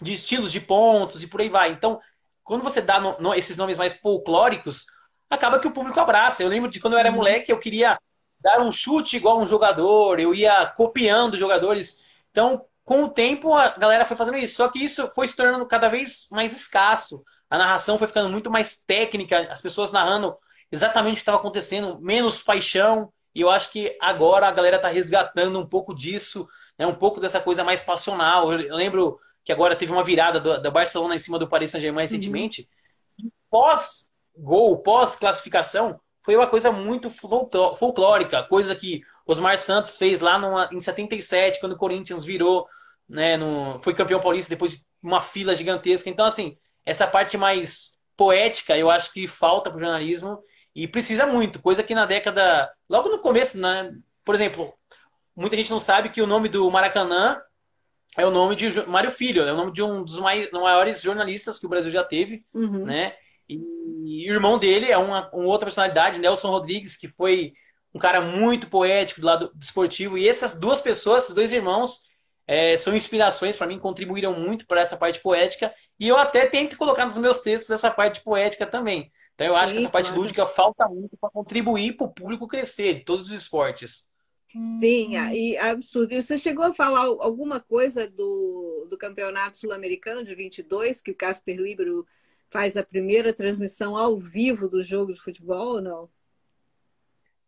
[0.02, 1.72] de estilos de pontos e por aí vai.
[1.72, 2.00] Então,
[2.42, 4.86] quando você dá no, no, esses nomes mais folclóricos,
[5.30, 6.44] acaba que o público abraça.
[6.44, 7.16] Eu lembro de quando eu era uhum.
[7.18, 8.00] moleque, eu queria
[8.40, 12.00] dar um chute igual um jogador, eu ia copiando jogadores.
[12.32, 14.56] Então, com o tempo, a galera foi fazendo isso.
[14.56, 17.24] Só que isso foi se tornando cada vez mais escasso.
[17.50, 20.36] A narração foi ficando muito mais técnica, as pessoas narrando
[20.72, 23.12] exatamente o que estava acontecendo, menos paixão.
[23.34, 27.20] E eu acho que agora a galera está resgatando um pouco disso, né, um pouco
[27.20, 28.52] dessa coisa mais passional.
[28.52, 32.10] Eu lembro que agora teve uma virada da Barcelona em cima do Paris Saint-Germain uhum.
[32.10, 32.70] recentemente.
[33.20, 33.30] Uhum.
[34.38, 40.80] Pós-gol, pós-classificação, foi uma coisa muito folclórica, coisa que Osmar Santos fez lá numa, em
[40.80, 42.68] 77, quando o Corinthians virou,
[43.08, 46.10] né, no, foi campeão paulista depois de uma fila gigantesca.
[46.10, 50.40] Então, assim, essa parte mais poética eu acho que falta para o jornalismo
[50.76, 52.72] e precisa muito, coisa que na década.
[52.90, 53.92] Logo no começo, né?
[54.24, 54.74] Por exemplo,
[55.36, 57.42] muita gente não sabe que o nome do Maracanã
[58.18, 61.66] é o nome de Mário Filho, é o nome de um dos maiores jornalistas que
[61.66, 62.86] o Brasil já teve, uhum.
[62.86, 63.16] né?
[63.48, 63.56] E,
[64.08, 67.54] e, o irmão dele é uma, uma, outra personalidade, Nelson Rodrigues, que foi
[67.94, 70.18] um cara muito poético do lado esportivo.
[70.18, 72.02] E essas duas pessoas, esses dois irmãos,
[72.46, 75.74] é, são inspirações para mim, contribuíram muito para essa parte poética.
[76.00, 79.12] E eu até tento colocar nos meus textos essa parte poética também.
[79.36, 82.48] Então eu acho Sim, que essa parte lúdica falta muito para contribuir para o público
[82.48, 84.08] crescer de todos os esportes.
[84.80, 86.14] Sim, e absurdo.
[86.14, 91.16] E você chegou a falar alguma coisa do, do Campeonato Sul-Americano de 22, que o
[91.16, 92.08] Casper Libero
[92.50, 96.10] faz a primeira transmissão ao vivo do jogo de futebol ou não?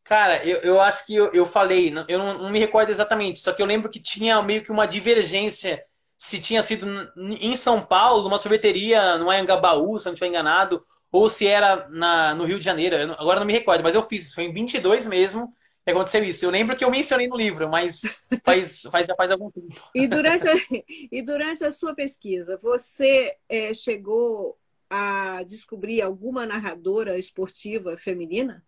[0.04, 3.54] Cara, eu, eu acho que eu, eu falei, eu não, não me recordo exatamente, só
[3.54, 5.84] que eu lembro que tinha meio que uma divergência
[6.20, 6.86] se tinha sido
[7.18, 11.88] em São Paulo, numa sorveteria, no Anhangabaú, se eu não estiver enganado, ou se era
[11.90, 12.94] na, no Rio de Janeiro.
[12.98, 14.34] Eu, agora não me recordo, mas eu fiz.
[14.34, 16.44] Foi em 22 mesmo que aconteceu isso.
[16.44, 18.02] Eu lembro que eu mencionei no livro, mas
[18.44, 19.82] faz, faz, já faz algum tempo.
[19.96, 20.54] E durante a,
[21.10, 24.59] e durante a sua pesquisa, você é, chegou
[24.90, 28.64] a descobrir alguma narradora esportiva feminina?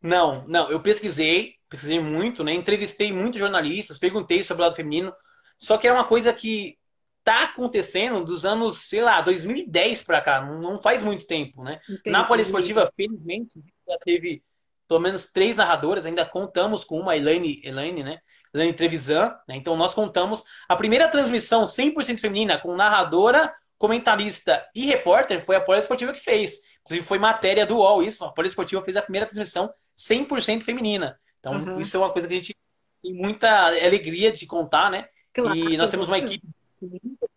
[0.00, 0.70] Não, não.
[0.70, 2.52] Eu pesquisei, pesquisei muito, né?
[2.54, 5.12] Entrevistei muitos jornalistas, perguntei sobre o lado feminino.
[5.58, 6.78] Só que é uma coisa que
[7.24, 11.80] tá acontecendo dos anos, sei lá, 2010 para cá, não, faz muito tempo, né?
[11.88, 12.10] Entendi.
[12.10, 14.44] Na Poliesportiva, felizmente, já teve
[14.86, 18.20] pelo menos três narradoras, ainda contamos com uma, Elaine, Elaine, né?
[18.54, 19.56] Elaine Trevisan, né?
[19.56, 25.60] Então nós contamos a primeira transmissão 100% feminina com narradora, comentarista e repórter foi a
[25.60, 26.60] Poliesportiva que fez.
[26.84, 31.18] Inclusive foi matéria do UOL isso, a Poliesportiva fez a primeira transmissão 100% feminina.
[31.40, 31.80] Então uhum.
[31.80, 32.56] isso é uma coisa que a gente
[33.02, 35.08] tem muita alegria de contar, né?
[35.32, 35.56] Claro.
[35.56, 36.46] E nós temos uma equipe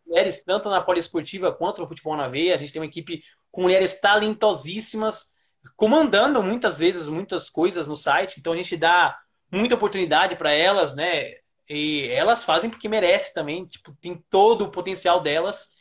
[0.05, 2.55] mulheres, tanto na poliesportiva quanto no futebol na veia.
[2.55, 5.31] A gente tem uma equipe com mulheres talentosíssimas,
[5.75, 8.39] comandando muitas vezes muitas coisas no site.
[8.39, 9.17] Então a gente dá
[9.51, 11.35] muita oportunidade para elas, né?
[11.69, 15.71] E elas fazem porque merecem também, tipo, tem todo o potencial delas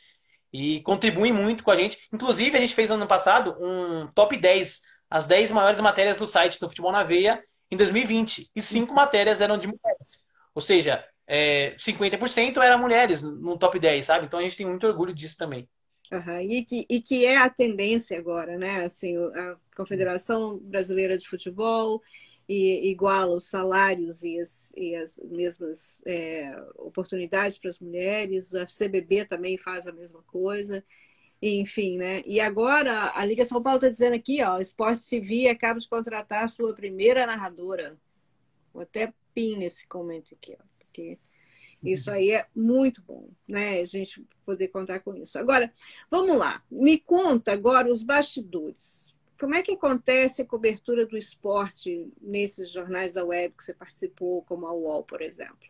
[0.51, 1.97] e contribuem muito com a gente.
[2.11, 6.59] Inclusive, a gente fez ano passado um top 10, as 10 maiores matérias do site
[6.59, 8.49] do Futebol na Veia em 2020.
[8.55, 10.25] E cinco matérias eram de mulheres.
[10.53, 14.25] Ou seja, é, 50% eram mulheres no top 10, sabe?
[14.25, 15.69] Então a gente tem muito orgulho disso também.
[16.11, 16.41] Uhum.
[16.41, 18.85] E, que, e que é a tendência agora, né?
[18.85, 22.01] Assim, a Confederação Brasileira de Futebol
[22.49, 28.65] e iguala os salários e as, e as mesmas é, oportunidades para as mulheres, a
[28.65, 30.83] CBB também faz a mesma coisa,
[31.39, 32.23] enfim, né?
[32.25, 35.87] E agora a Liga São Paulo está dizendo aqui, ó, o Esporte TV acaba de
[35.87, 37.95] contratar a sua primeira narradora.
[38.73, 41.19] Vou até pin nesse comentário aqui, ó, porque
[41.83, 43.79] isso aí é muito bom, né?
[43.79, 45.37] A gente poder contar com isso.
[45.37, 45.71] Agora,
[46.09, 46.63] vamos lá.
[46.69, 49.13] Me conta agora os bastidores.
[49.39, 54.43] Como é que acontece a cobertura do esporte nesses jornais da web que você participou,
[54.43, 55.69] como a UOL, por exemplo?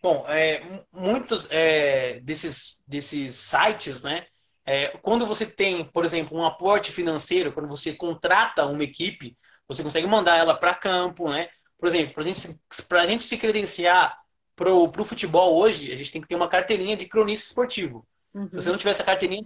[0.00, 4.26] Bom, é, muitos é, desses, desses sites, né?
[4.64, 9.36] É, quando você tem, por exemplo, um aporte financeiro, quando você contrata uma equipe,
[9.66, 11.48] você consegue mandar ela para campo, né?
[11.78, 12.60] Por exemplo, para gente,
[12.90, 14.16] a gente se credenciar
[14.54, 18.06] para o futebol hoje, a gente tem que ter uma carteirinha de cronista esportivo.
[18.32, 18.48] Uhum.
[18.50, 19.44] Se você não tiver essa carteirinha,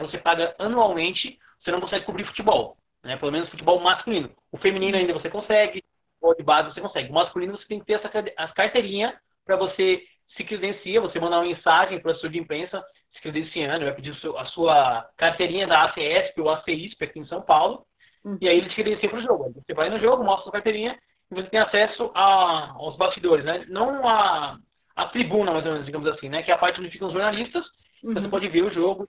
[0.00, 2.76] você paga anualmente você não consegue cobrir futebol.
[3.02, 3.16] Né?
[3.16, 4.30] Pelo menos futebol masculino.
[4.52, 5.82] O feminino ainda você consegue,
[6.20, 7.10] o de base você consegue.
[7.10, 10.02] O masculino você tem que ter essa a carteirinha para você
[10.36, 14.16] se credenciar, você mandar uma mensagem para o assessor de imprensa se credenciando, vai pedir
[14.36, 17.86] a sua carteirinha da ACSP ou ACISP aqui em São Paulo,
[18.24, 18.36] uhum.
[18.40, 19.52] e aí ele te credencia para o jogo.
[19.54, 20.98] Você vai no jogo, mostra a sua carteirinha
[21.30, 23.64] e você tem acesso a, aos bastidores, né?
[23.68, 24.58] Não a,
[24.96, 26.42] a tribuna, mais ou menos, digamos assim, né?
[26.42, 27.64] Que é a parte onde ficam os jornalistas,
[28.02, 28.14] uhum.
[28.14, 29.08] você pode ver o jogo,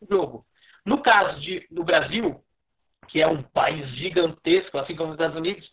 [0.00, 0.46] o jogo.
[0.84, 2.40] No caso de, do Brasil,
[3.08, 5.68] que é um país gigantesco, assim como os Estados Unidos,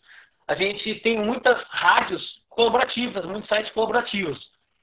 [0.46, 4.38] a gente tem muitas rádios colaborativas, muitos sites colaborativos.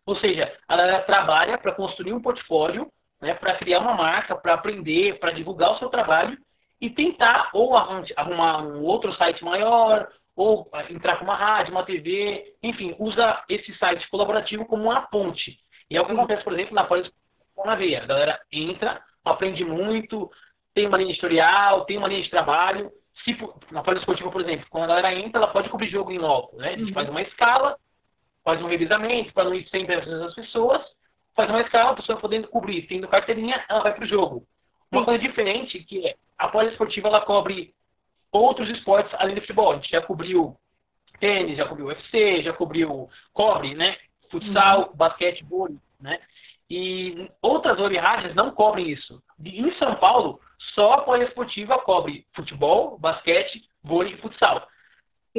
[0.06, 4.54] Ou seja, a galera trabalha para construir um portfólio, né, para criar uma marca, para
[4.54, 6.38] aprender, para divulgar o seu trabalho
[6.82, 12.56] e tentar ou arrumar um outro site maior, ou entrar com uma rádio, uma TV,
[12.64, 15.60] enfim, usa esse site colaborativo como uma ponte.
[15.90, 17.12] E é o que acontece, por exemplo, na Folha
[17.66, 18.04] na Veia.
[18.04, 20.32] A galera entra, aprende muito,
[20.74, 22.92] tem uma linha editorial, tem uma linha de trabalho.
[23.24, 23.38] Se,
[23.72, 26.56] na Folha Esportiva, por exemplo, quando a galera entra, ela pode cobrir jogo em loco.
[26.58, 26.70] Né?
[26.70, 26.94] A gente uhum.
[26.94, 27.78] faz uma escala,
[28.44, 30.82] faz um revisamento para não ir sempre as pessoas,
[31.36, 34.46] faz uma escala, a pessoa podendo cobrir, tendo carteirinha, ela vai para o jogo.
[34.92, 37.74] Uma coisa diferente que é, a Folha Esportiva ela cobre
[38.32, 39.72] outros esportes além do futebol.
[39.72, 40.56] A gente já cobriu
[41.20, 43.98] tênis, já cobriu UFC, já cobriu cobre, né?
[44.32, 44.96] Futsal, uhum.
[44.96, 46.20] basquete, vôlei, né?
[46.70, 49.22] E outras rádios não cobrem isso.
[49.44, 50.40] Em São Paulo,
[50.76, 54.68] só a Poliesportiva cobre futebol, basquete, vôlei e futsal.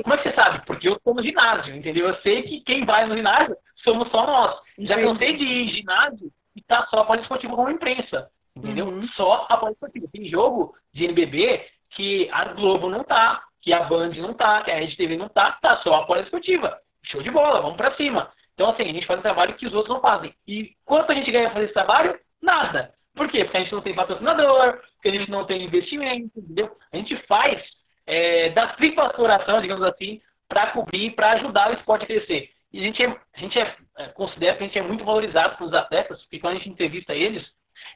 [0.03, 0.64] Como é que você sabe?
[0.66, 2.09] Porque eu estou no ginásio, entendeu?
[2.09, 4.57] Eu sei que quem vai no ginásio somos só nós.
[4.78, 8.87] Já cansei de ir em ginásio e tá só a Poliesportiva como imprensa, entendeu?
[8.87, 9.07] Uhum.
[9.09, 10.09] Só a Poliesportiva.
[10.12, 14.70] Tem jogo de NBB que a Globo não tá, que a Band não tá, que
[14.70, 16.78] a Rede TV não tá, tá só a Poliesportiva.
[17.05, 18.33] Show de bola, vamos para cima.
[18.61, 20.34] Então, assim, a gente faz um trabalho que os outros não fazem.
[20.46, 22.20] E quanto a gente ganha fazer esse trabalho?
[22.42, 22.92] Nada.
[23.14, 23.42] Por quê?
[23.42, 26.76] Porque a gente não tem patrocinador, porque a gente não tem investimento, entendeu?
[26.92, 27.58] A gente faz
[28.06, 32.50] é, da tripla coração, digamos assim, para cobrir, para ajudar o esporte a crescer.
[32.70, 35.56] E a gente, é, a gente é, é, considera que a gente é muito valorizado
[35.56, 37.42] pelos atletas, porque quando a gente entrevista eles,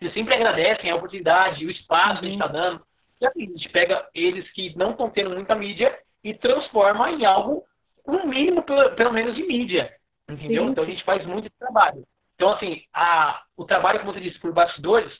[0.00, 2.82] eles sempre agradecem a oportunidade, o espaço que a gente está dando.
[3.20, 7.26] E assim, a gente pega eles que não estão tendo muita mídia e transforma em
[7.26, 7.64] algo,
[8.08, 9.92] um mínimo, pelo, pelo menos, de mídia.
[10.28, 10.64] Entendeu?
[10.64, 12.06] Sim, então a gente faz muito trabalho.
[12.34, 15.12] Então, assim, a, o trabalho, como você disse, por bastidores,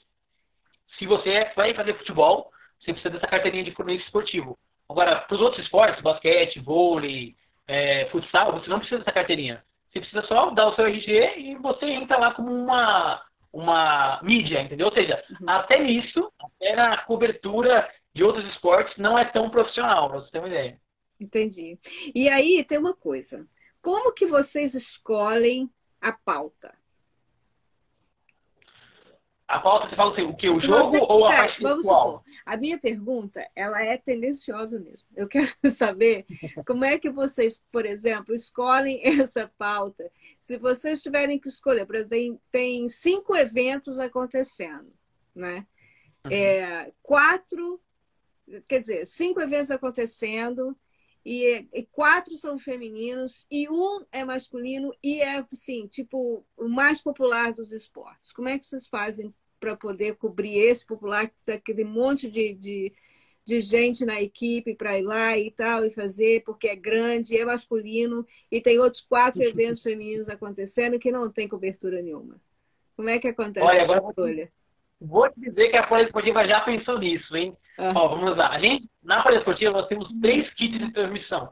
[0.99, 2.51] se você vai fazer futebol,
[2.81, 4.59] você precisa dessa carteirinha de cronista esportivo.
[4.89, 7.35] Agora, para os outros esportes, basquete, vôlei,
[7.67, 9.65] é, futsal, você não precisa dessa carteirinha.
[9.91, 14.61] Você precisa só dar o seu RG e você entra lá como uma, uma mídia,
[14.61, 14.89] entendeu?
[14.89, 15.49] Ou seja, uhum.
[15.49, 20.39] até nisso, até na cobertura de outros esportes, não é tão profissional, para você ter
[20.39, 20.79] uma ideia.
[21.19, 21.79] Entendi.
[22.15, 23.47] E aí tem uma coisa.
[23.85, 25.71] Como que vocês escolhem
[26.01, 26.75] a pauta?
[29.47, 30.49] A pauta, você fala assim, o que?
[30.49, 35.07] O jogo você, ou a parte Vamos supor, a minha pergunta, ela é tendenciosa mesmo.
[35.15, 36.25] Eu quero saber
[36.67, 40.11] como é que vocês, por exemplo, escolhem essa pauta.
[40.41, 44.91] Se vocês tiverem que escolher, por exemplo, tem, tem cinco eventos acontecendo,
[45.35, 45.67] né?
[46.25, 46.33] Uhum.
[46.33, 47.79] É, quatro,
[48.67, 50.75] quer dizer, cinco eventos acontecendo
[51.25, 57.01] e, e, quatro são femininos e um é masculino e é assim, tipo, o mais
[57.01, 58.31] popular dos esportes.
[58.33, 62.93] Como é que vocês fazem para poder cobrir esse popular, aquele monte de, de,
[63.43, 67.45] de gente na equipe para ir lá e tal, e fazer, porque é grande, é
[67.47, 72.39] masculino, e tem outros quatro eventos femininos acontecendo que não tem cobertura nenhuma.
[72.95, 74.53] Como é que acontece Olha, essa escolha?
[75.07, 77.57] Vou te dizer que a Folha Esportiva já pensou nisso, hein?
[77.79, 77.93] Ah.
[77.95, 78.49] Ó, vamos lá.
[78.49, 81.51] A gente, na Folha Esportiva, nós temos três kits de transmissão.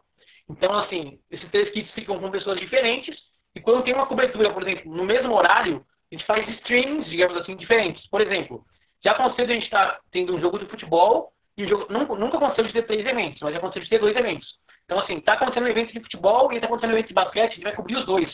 [0.49, 3.17] Então, assim, esses três kits ficam com pessoas diferentes.
[3.55, 7.37] E quando tem uma cobertura, por exemplo, no mesmo horário, a gente faz streams, digamos
[7.37, 8.07] assim, diferentes.
[8.09, 8.65] Por exemplo,
[9.05, 11.93] já aconteceu de a gente estar tendo um jogo de futebol e um jogo.
[11.93, 14.49] Nunca, nunca aconteceu de ter três eventos, mas já aconteceu de ter dois eventos.
[14.85, 17.53] Então, assim, está acontecendo um evento de futebol e está acontecendo um evento de basquete,
[17.53, 18.31] a gente vai cobrir os dois.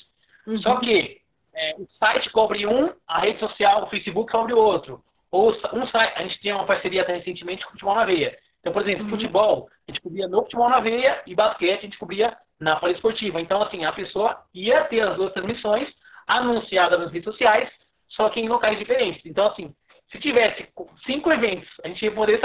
[0.47, 0.61] Uhum.
[0.61, 1.21] Só que
[1.55, 5.03] é, o site cobre um, a rede social, o Facebook cobre o outro.
[5.31, 8.37] Ou um a gente tinha uma parceria até recentemente com o Futebol na Veia.
[8.61, 9.11] Então, por exemplo, uhum.
[9.11, 12.93] futebol, a gente cobria no Futebol na Veia e basquete a gente cobria na Folha
[12.93, 13.41] Esportiva.
[13.41, 15.89] Então, assim, a pessoa ia ter as duas transmissões
[16.27, 17.71] anunciadas nas redes sociais,
[18.09, 19.25] só que em locais diferentes.
[19.25, 19.75] Então, assim,
[20.11, 20.67] se tivesse
[21.07, 22.41] cinco eventos, a gente poderia,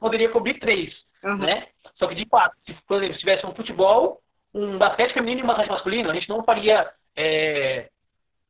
[0.00, 1.38] poderia cobrir três, uhum.
[1.38, 1.66] né?
[1.96, 2.56] Só que de quatro.
[2.66, 4.20] Se, por exemplo, se tivesse um futebol,
[4.52, 7.88] um basquete feminino e um basquete masculino, a gente não faria é,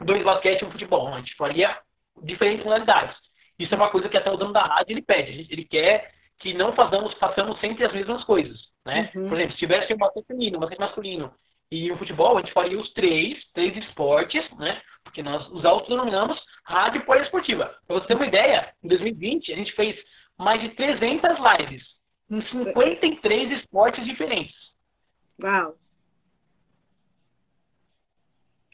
[0.01, 1.09] dois basquete e um futebol.
[1.09, 1.77] A gente faria
[2.23, 3.17] diferentes modalidades.
[3.59, 5.47] Isso é uma coisa que até o dono da rádio ele pede.
[5.51, 8.59] Ele quer que não façamos, façamos sempre as mesmas coisas.
[8.85, 9.11] Né?
[9.15, 9.29] Uhum.
[9.29, 11.33] Por exemplo, se tivesse um basquete feminino, um basquete masculino
[11.71, 14.81] e o um futebol, a gente faria os três, três esportes, né?
[15.03, 17.75] Porque nós os autodenominamos rádio poliesportiva.
[17.87, 19.97] Para você ter uma ideia, em 2020 a gente fez
[20.39, 21.83] mais de 300 lives
[22.31, 24.57] em 53 esportes diferentes.
[25.43, 25.77] Uau!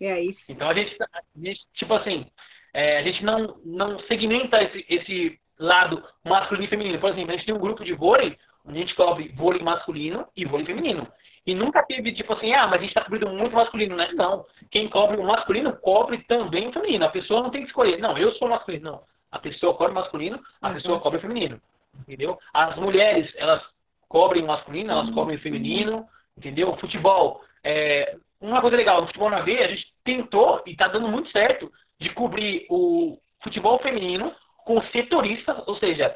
[0.01, 0.51] É isso.
[0.51, 2.27] Então a gente, a gente tipo assim,
[2.73, 6.99] é, a gente não, não segmenta esse, esse lado masculino e feminino.
[6.99, 10.27] Por exemplo, a gente tem um grupo de vôlei, onde a gente cobre vôlei masculino
[10.37, 11.07] e vôlei feminino.
[11.47, 14.11] E nunca teve tipo assim, ah, mas a gente está cobrindo muito masculino, né?
[14.13, 14.45] Não.
[14.71, 17.05] Quem cobre o masculino, cobre também o feminino.
[17.05, 17.99] A pessoa não tem que escolher.
[17.99, 18.93] Não, eu sou masculino.
[18.93, 19.03] Não.
[19.33, 20.75] A pessoa cobre masculino, a uhum.
[20.75, 21.61] pessoa cobre feminino.
[22.03, 22.39] Entendeu?
[22.53, 23.63] As mulheres, elas
[24.09, 25.15] cobrem o masculino, elas uhum.
[25.15, 26.07] cobrem o feminino.
[26.37, 26.77] Entendeu?
[26.77, 27.43] Futebol.
[27.65, 28.17] É...
[28.41, 31.71] Uma coisa legal, no futebol na veia, a gente tentou, e está dando muito certo,
[32.01, 34.35] de cobrir o futebol feminino
[34.65, 36.15] com setoristas, ou seja,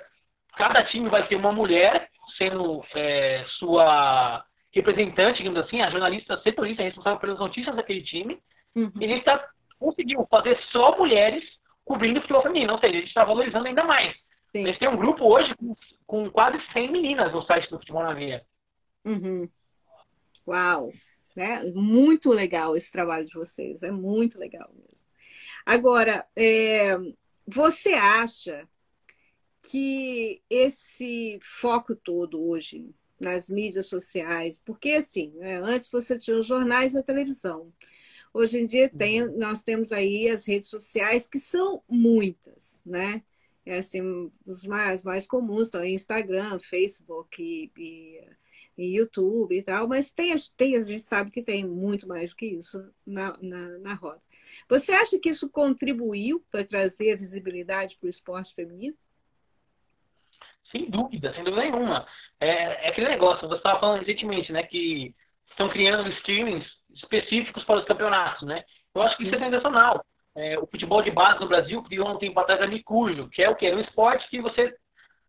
[0.56, 2.08] cada time vai ter uma mulher
[2.38, 8.38] sendo é, sua representante, digamos assim, a jornalista setorista responsável pelas notícias daquele time.
[8.74, 8.90] Uhum.
[9.00, 11.44] E a gente tá, conseguiu fazer só mulheres
[11.84, 14.14] cobrindo o futebol feminino, ou seja, a gente está valorizando ainda mais.
[14.54, 14.64] Sim.
[14.64, 15.74] A gente tem um grupo hoje com,
[16.06, 18.44] com, quase 100 meninas no site do Futebol na Veia.
[19.04, 19.48] Uhum.
[20.46, 20.90] Uau!
[21.36, 21.60] Né?
[21.74, 24.93] Muito legal esse trabalho de vocês, é muito legal mesmo.
[25.64, 26.96] Agora, é,
[27.46, 28.68] você acha
[29.62, 36.46] que esse foco todo hoje nas mídias sociais, porque assim, né, antes você tinha os
[36.46, 37.72] jornais e a televisão.
[38.32, 39.38] Hoje em dia tem, uhum.
[39.38, 43.22] nós temos aí as redes sociais, que são muitas, né?
[43.64, 48.20] É assim, os mais, mais comuns estão Instagram, Facebook e, e
[48.76, 52.36] em YouTube e tal, mas tem, tem, a gente sabe que tem muito mais do
[52.36, 54.20] que isso na, na, na roda.
[54.68, 58.96] Você acha que isso contribuiu para trazer visibilidade para o esporte feminino?
[60.70, 62.06] Sem dúvida, sem dúvida nenhuma.
[62.40, 65.14] É, é aquele negócio, você estava falando recentemente, né, que
[65.50, 68.64] estão criando streamings específicos para os campeonatos, né?
[68.94, 70.04] Eu acho que isso é sensacional.
[70.36, 73.48] É, o futebol de base no Brasil criou um tempo atrás a Micujo, que é
[73.48, 73.66] o que?
[73.66, 74.74] É um esporte que você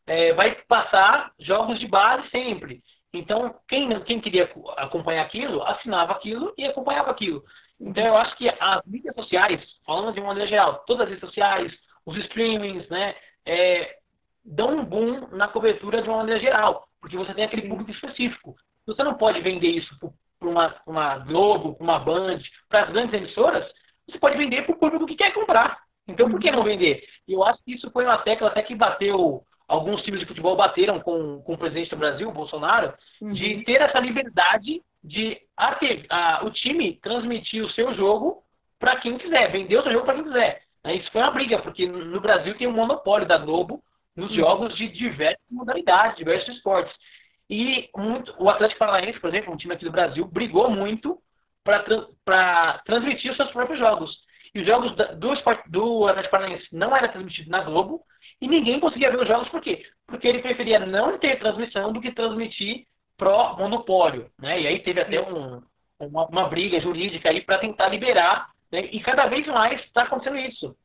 [0.07, 2.83] é, vai passar jogos de base sempre.
[3.17, 7.43] Então, quem, quem queria acompanhar aquilo, assinava aquilo e acompanhava aquilo.
[7.79, 11.27] Então, eu acho que as mídias sociais, falando de uma maneira geral, todas as redes
[11.27, 11.73] sociais,
[12.05, 13.97] os streamings, né, é,
[14.43, 18.55] dão um boom na cobertura de uma maneira geral, porque você tem aquele público específico.
[18.85, 19.95] Você não pode vender isso
[20.39, 22.39] para uma, uma Globo, para uma Band,
[22.69, 23.65] para as grandes emissoras,
[24.07, 25.79] você pode vender para o público que quer comprar.
[26.07, 27.03] Então, por que não vender?
[27.27, 30.55] E eu acho que isso foi uma tecla até que bateu alguns times de futebol
[30.55, 33.33] bateram com, com o presidente do Brasil, Bolsonaro, uhum.
[33.33, 35.77] de ter essa liberdade de a,
[36.09, 38.43] a, o time transmitir o seu jogo
[38.79, 40.61] para quem quiser, vender o seu jogo para quem quiser.
[40.83, 43.81] Né, isso foi uma briga, porque no Brasil tem um monopólio da Globo
[44.15, 44.37] nos uhum.
[44.37, 46.95] jogos de diversas modalidades, diversos esportes.
[47.49, 51.19] E muito, o Atlético Paranaense, por exemplo, um time aqui do Brasil, brigou muito
[51.63, 54.15] para transmitir os seus próprios jogos.
[54.53, 55.35] E os jogos do,
[55.69, 58.01] do Atlético Paranaense não eram transmitidos na Globo,
[58.41, 59.85] e ninguém conseguia ver os jogos, por quê?
[60.07, 62.85] Porque ele preferia não ter transmissão do que transmitir
[63.17, 64.29] pro monopólio.
[64.39, 64.61] Né?
[64.61, 65.61] E aí teve até um,
[65.99, 68.49] uma, uma, briga jurídica aí para tentar liberar.
[68.71, 68.85] Né?
[68.91, 70.75] E cada vez mais está acontecendo isso.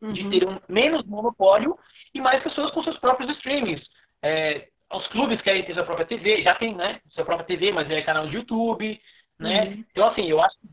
[0.00, 0.12] Uhum.
[0.12, 1.76] De ter um, menos monopólio
[2.14, 3.82] e mais pessoas com seus próprios streamings.
[4.22, 7.00] É, os clubes querem ter sua própria TV, já tem, né?
[7.10, 9.00] Sua própria TV, mas é canal de YouTube,
[9.38, 9.64] né?
[9.64, 9.84] Uhum.
[9.90, 10.68] Então, assim, eu acho que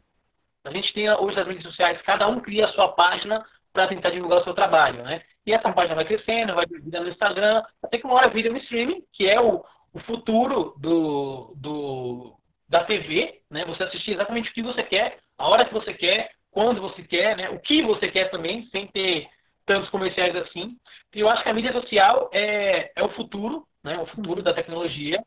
[0.65, 4.09] a gente tem hoje nas redes sociais, cada um cria a sua página para tentar
[4.09, 5.21] divulgar o seu trabalho, né?
[5.49, 8.59] E essa página vai crescendo, vai vir no Instagram, até que uma hora vira no
[8.59, 12.35] streaming, que é o, o futuro do, do,
[12.69, 13.65] da TV, né?
[13.65, 17.35] Você assistir exatamente o que você quer, a hora que você quer, quando você quer,
[17.35, 17.49] né?
[17.49, 19.27] O que você quer também, sem ter
[19.65, 20.77] tantos comerciais assim.
[21.15, 23.97] E eu acho que a mídia social é, é o futuro, né?
[23.97, 25.19] O futuro da tecnologia.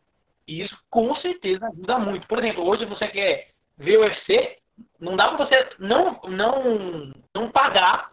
[0.46, 2.28] E isso com certeza ajuda muito.
[2.28, 4.56] Por exemplo, hoje você quer ver o UFC,
[5.00, 8.11] não dá para você não, não, não pagar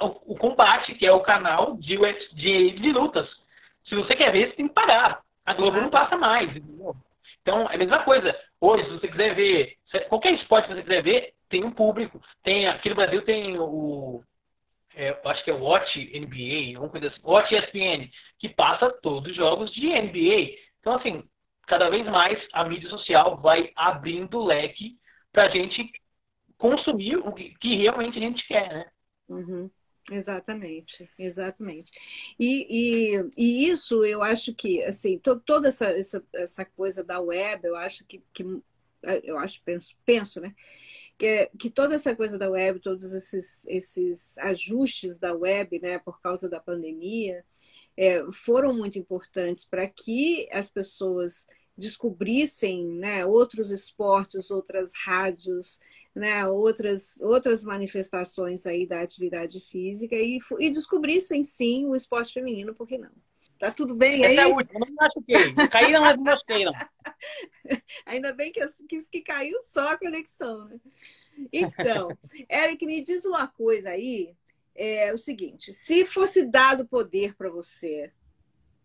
[0.00, 1.96] o, o, combate, que é o canal de,
[2.34, 3.28] de, de lutas.
[3.84, 5.22] Se você quer ver, você tem que pagar.
[5.44, 6.50] A Globo não passa mais.
[6.54, 6.94] Entendeu?
[7.42, 8.36] Então, é a mesma coisa.
[8.60, 9.76] Hoje, se você quiser ver,
[10.08, 12.20] qualquer esporte que você quiser ver, tem um público.
[12.42, 14.22] Tem, aqui no Brasil tem o.
[14.94, 17.20] É, acho que é o Watch NBA, alguma coisa assim.
[17.22, 20.56] Watch ESPN, que passa todos os jogos de NBA.
[20.80, 21.24] Então, assim,
[21.66, 24.98] cada vez mais a mídia social vai abrindo o leque
[25.32, 25.90] para a gente
[26.58, 28.86] consumir o que realmente a gente quer, né?
[29.28, 29.70] Uhum.
[30.10, 31.92] Exatamente, exatamente.
[32.38, 37.20] E, e, e, isso eu acho que, assim, to, toda essa, essa, essa coisa da
[37.20, 38.44] web, eu acho que, que
[39.22, 40.54] eu acho, penso, penso, né?
[41.16, 46.20] Que, que toda essa coisa da web, todos esses, esses ajustes da web, né, por
[46.20, 47.44] causa da pandemia,
[47.96, 51.46] é, foram muito importantes para que as pessoas
[51.76, 55.78] descobrissem né, outros esportes, outras rádios,
[56.14, 62.74] né, outras, outras manifestações aí da atividade física e, e descobrissem sim o esporte feminino,
[62.74, 63.10] por que não?
[63.58, 64.48] Tá tudo bem Essa aí?
[64.48, 65.52] é a última, não me machuquei.
[65.52, 66.64] Não mas não machuquei,
[68.06, 70.80] Ainda bem que, que, que caiu só a conexão, né?
[71.52, 72.08] Então,
[72.50, 74.34] Eric, me diz uma coisa aí.
[74.74, 78.10] É o seguinte, se fosse dado poder para você,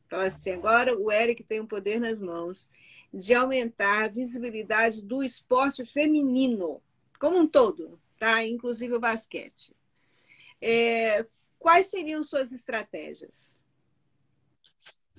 [0.06, 2.70] então assim, agora o Eric tem o poder nas mãos
[3.14, 6.82] de aumentar a visibilidade do esporte feminino
[7.26, 8.46] como um todo, tá?
[8.46, 9.76] Inclusive o basquete.
[10.62, 11.26] É,
[11.58, 13.60] quais seriam suas estratégias?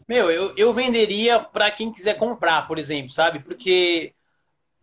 [0.06, 3.40] Meu, eu, eu venderia para quem quiser comprar, por exemplo, sabe?
[3.40, 4.14] Porque,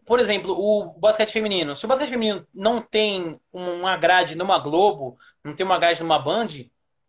[0.05, 1.77] por exemplo, o basquete feminino.
[1.77, 6.19] Se o basquete feminino não tem uma grade numa Globo, não tem uma grade numa
[6.19, 6.49] Band,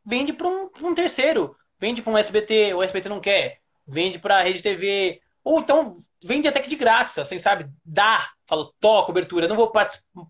[0.07, 1.57] vende para um, um, terceiro.
[1.81, 3.59] Vende para um SBT, o SBT não quer.
[3.85, 5.21] Vende para a Rede TV.
[5.43, 7.69] Ou então vende até que de graça, assim, sabe?
[7.85, 9.73] Dá Falo, to, cobertura, não vou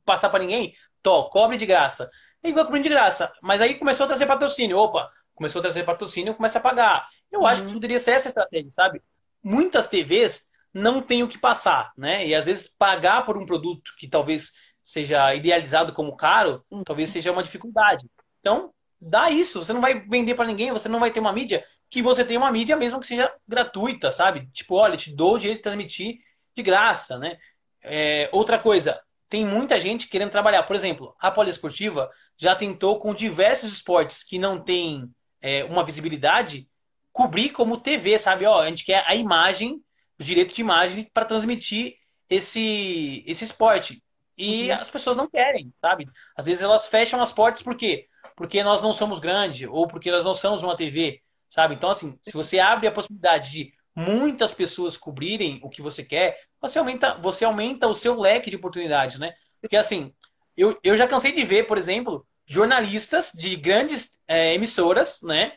[0.04, 2.10] passar para ninguém, to, cobre de graça.
[2.42, 3.32] E vai cobrindo de graça.
[3.40, 4.76] Mas aí começou a trazer patrocínio.
[4.76, 7.08] Opa, começou a trazer patrocínio, começa a pagar.
[7.32, 7.46] Eu uhum.
[7.46, 9.02] acho que poderia ser essa estratégia, sabe?
[9.42, 12.26] Muitas TVs não têm o que passar, né?
[12.26, 14.52] E às vezes pagar por um produto que talvez
[14.82, 16.84] seja idealizado como caro, uhum.
[16.84, 18.06] talvez seja uma dificuldade.
[18.40, 19.64] Então, dá isso.
[19.64, 22.40] Você não vai vender para ninguém, você não vai ter uma mídia que você tenha
[22.40, 24.48] uma mídia mesmo que seja gratuita, sabe?
[24.52, 26.18] Tipo, olha, te dou o direito de transmitir
[26.56, 27.38] de graça, né?
[27.84, 30.62] É, outra coisa, tem muita gente querendo trabalhar.
[30.64, 35.08] Por exemplo, a poliesportiva já tentou com diversos esportes que não tem
[35.40, 36.68] é, uma visibilidade
[37.12, 38.44] cobrir como TV, sabe?
[38.46, 39.80] Ó, a gente quer a imagem,
[40.18, 41.94] o direito de imagem para transmitir
[42.28, 44.02] esse, esse esporte.
[44.36, 44.76] E uhum.
[44.76, 46.08] as pessoas não querem, sabe?
[46.36, 48.08] Às vezes elas fecham as portas por quê?
[48.34, 51.74] Porque nós não somos grandes ou porque nós não somos uma TV, sabe?
[51.74, 56.36] Então, assim, se você abre a possibilidade de muitas pessoas cobrirem o que você quer,
[56.68, 59.34] você aumenta, você aumenta o seu leque de oportunidades, né?
[59.60, 60.12] Porque assim,
[60.56, 65.52] eu, eu já cansei de ver, por exemplo, jornalistas de grandes é, emissoras, né?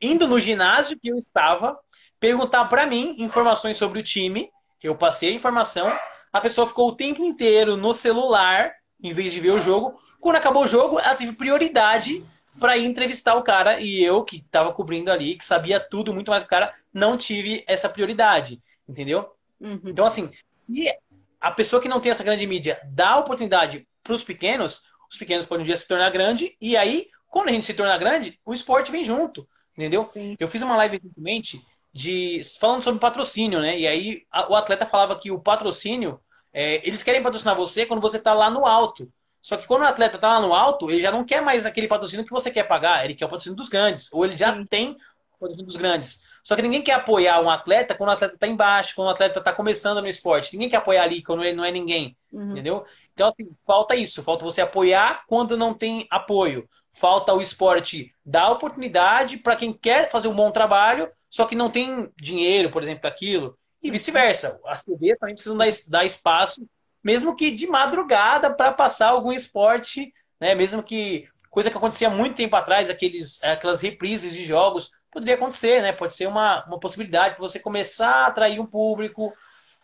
[0.00, 1.78] Indo no ginásio que eu estava,
[2.20, 4.48] perguntar para mim informações sobre o time,
[4.82, 5.92] eu passei a informação,
[6.32, 10.00] a pessoa ficou o tempo inteiro no celular, em vez de ver o jogo.
[10.20, 12.24] Quando acabou o jogo, ela teve prioridade
[12.58, 16.42] para entrevistar o cara e eu, que estava cobrindo ali, que sabia tudo muito mais
[16.42, 19.28] do cara, não tive essa prioridade, entendeu?
[19.62, 19.80] Uhum.
[19.86, 20.92] Então, assim, se
[21.40, 25.44] a pessoa que não tem essa grande mídia dá oportunidade para os pequenos, os pequenos
[25.44, 28.52] podem um dia se tornar grande, e aí, quando a gente se tornar grande, o
[28.52, 30.10] esporte vem junto, entendeu?
[30.12, 30.36] Sim.
[30.38, 33.78] Eu fiz uma live recentemente de falando sobre patrocínio, né?
[33.78, 36.20] E aí a, o atleta falava que o patrocínio,
[36.52, 39.10] é, eles querem patrocinar você quando você está lá no alto.
[39.42, 41.88] Só que quando o atleta está lá no alto, ele já não quer mais aquele
[41.88, 44.64] patrocínio que você quer pagar, ele quer o patrocínio dos grandes, ou ele já Sim.
[44.64, 46.22] tem o patrocínio dos grandes.
[46.42, 49.38] Só que ninguém quer apoiar um atleta quando o atleta está embaixo, quando o atleta
[49.38, 50.52] está começando no esporte.
[50.52, 52.16] Ninguém quer apoiar ali quando ele não é ninguém.
[52.32, 52.50] Uhum.
[52.50, 52.84] Entendeu?
[53.14, 54.22] Então, assim, falta isso.
[54.22, 56.68] Falta você apoiar quando não tem apoio.
[56.92, 61.70] Falta o esporte dar oportunidade para quem quer fazer um bom trabalho, só que não
[61.70, 63.56] tem dinheiro, por exemplo, para aquilo.
[63.82, 64.60] E vice-versa.
[64.66, 66.66] As TVs também precisam dar, dar espaço,
[67.02, 70.54] mesmo que de madrugada, para passar algum esporte, né?
[70.54, 75.82] Mesmo que coisa que acontecia muito tempo atrás, aqueles, aquelas reprises de jogos poderia acontecer,
[75.82, 75.92] né?
[75.92, 79.32] Pode ser uma, uma possibilidade para você começar a atrair um público,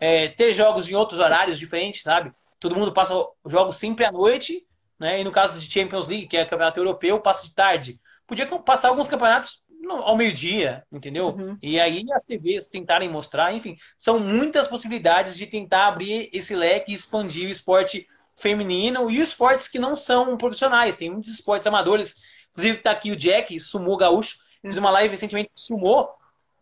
[0.01, 2.33] é, ter jogos em outros horários diferentes, sabe?
[2.59, 3.14] Todo mundo passa
[3.47, 4.66] jogos sempre à noite,
[4.99, 5.20] né?
[5.20, 8.01] E no caso de Champions League, que é campeonato europeu, passa de tarde.
[8.26, 11.29] Podia passar alguns campeonatos ao meio-dia, entendeu?
[11.29, 11.57] Uhum.
[11.62, 16.91] E aí as TVs tentarem mostrar, enfim, são muitas possibilidades de tentar abrir esse leque
[16.91, 18.07] e expandir o esporte
[18.37, 20.97] feminino e os esportes que não são profissionais.
[20.97, 22.16] Tem muitos esportes amadores.
[22.53, 26.09] Inclusive está aqui o Jack, Sumo Gaúcho, fiz uma live recentemente de Sumo,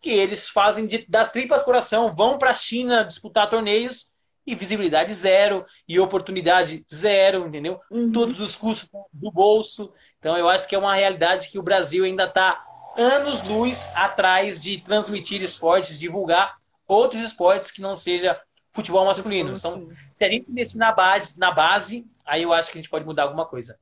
[0.01, 4.11] que eles fazem de, das tripas coração, vão para a China disputar torneios
[4.47, 7.80] e visibilidade zero e oportunidade zero, entendeu?
[7.90, 8.12] Uhum.
[8.12, 9.92] Todos os custos do bolso.
[10.20, 12.64] Então eu acho que é uma realidade que o Brasil ainda está
[12.97, 18.40] anos-luz atrás de transmitir esportes, divulgar outros esportes que não seja
[18.72, 19.55] futebol masculino.
[19.55, 22.90] Então, se a gente investir na base, na base, aí eu acho que a gente
[22.90, 23.78] pode mudar alguma coisa.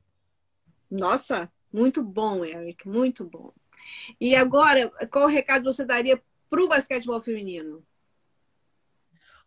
[0.90, 3.52] Nossa, muito bom, Eric, muito bom.
[4.20, 7.84] E agora, qual recado você daria para o basquetebol feminino?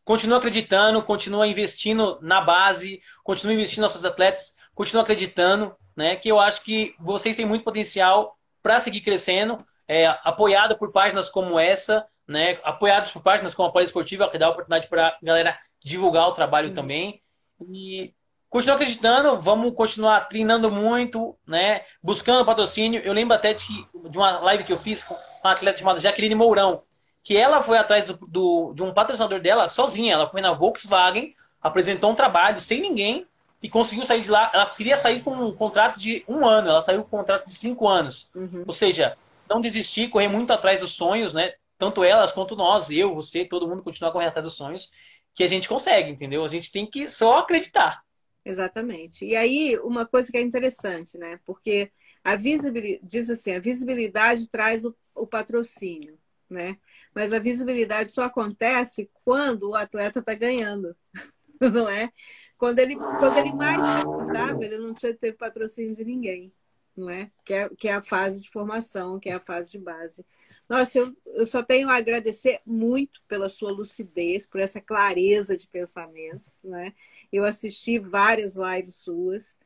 [0.03, 6.15] Continua acreditando, continua investindo na base, continua investindo nos seus atletas, continua acreditando, né?
[6.15, 9.57] Que eu acho que vocês têm muito potencial para seguir crescendo,
[9.87, 12.59] é, apoiado por páginas como essa, né?
[12.63, 16.69] Apoiados por páginas como a Poliesportiva, que dá oportunidade para a galera divulgar o trabalho
[16.69, 16.75] uhum.
[16.75, 17.21] também.
[17.69, 18.13] E
[18.49, 21.81] continuar acreditando, vamos continuar treinando muito, né?
[22.01, 23.01] Buscando patrocínio.
[23.03, 26.35] Eu lembro até de, de uma live que eu fiz com uma atleta chamada Jaqueline
[26.35, 26.83] Mourão,
[27.23, 30.13] que ela foi atrás do, do, de um patrocinador dela sozinha.
[30.13, 33.25] Ela foi na Volkswagen, apresentou um trabalho sem ninguém
[33.61, 34.49] e conseguiu sair de lá.
[34.53, 37.53] Ela queria sair com um contrato de um ano, ela saiu com um contrato de
[37.53, 38.29] cinco anos.
[38.33, 38.63] Uhum.
[38.65, 39.17] Ou seja,
[39.49, 41.53] não desistir, correr muito atrás dos sonhos, né?
[41.77, 44.89] Tanto elas quanto nós, eu, você, todo mundo continuar correndo atrás dos sonhos,
[45.35, 46.43] que a gente consegue, entendeu?
[46.43, 48.01] A gente tem que só acreditar.
[48.47, 49.25] Exatamente.
[49.25, 51.37] E aí, uma coisa que é interessante, né?
[51.45, 51.91] Porque
[52.23, 56.17] a visibilidade, diz assim, a visibilidade traz o, o patrocínio,
[56.49, 56.77] né?
[57.13, 60.95] Mas a visibilidade só acontece quando o atleta está ganhando,
[61.59, 62.09] não é?
[62.57, 66.53] Quando ele, quando ele mais precisava, ele não tinha teve patrocínio de ninguém
[66.97, 67.31] não é?
[67.45, 67.69] Que, é?
[67.69, 70.25] que é a fase de formação, que é a fase de base.
[70.67, 75.67] Nossa, eu, eu só tenho a agradecer muito pela sua lucidez, por essa clareza de
[75.67, 76.93] pensamento, né?
[77.31, 79.57] Eu assisti várias lives suas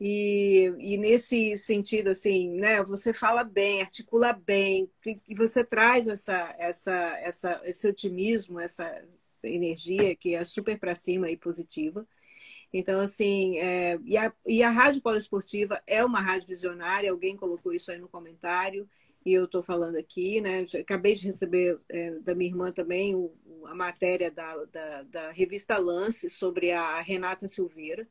[0.00, 2.82] e, e nesse sentido, assim, né?
[2.84, 4.90] Você fala bem, articula bem
[5.28, 9.02] e você traz essa, essa, essa, esse otimismo, essa
[9.42, 12.06] energia que é super para cima e positiva.
[12.72, 17.72] Então, assim, é, e, a, e a Rádio Poliesportiva é uma rádio visionária, alguém colocou
[17.72, 18.88] isso aí no comentário,
[19.24, 20.64] e eu estou falando aqui, né?
[20.80, 23.34] acabei de receber é, da minha irmã também o,
[23.66, 28.06] a matéria da, da, da, revista Lance sobre a Renata Silveira,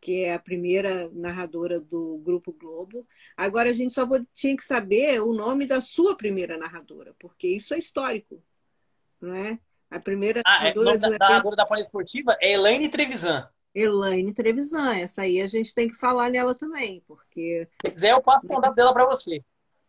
[0.00, 3.06] que é a primeira narradora do Grupo Globo.
[3.36, 7.74] Agora a gente só tinha que saber o nome da sua primeira narradora, porque isso
[7.74, 8.40] é histórico,
[9.20, 9.58] não é?
[9.90, 13.48] A primeira ah, é, narradora, é, da, narradora da Poliesportiva é Elaine Trevisan.
[13.74, 17.66] Elaine Trevisan, essa aí a gente tem que falar nela também, porque.
[17.84, 19.42] Se quiser, eu passo o contato dela para você.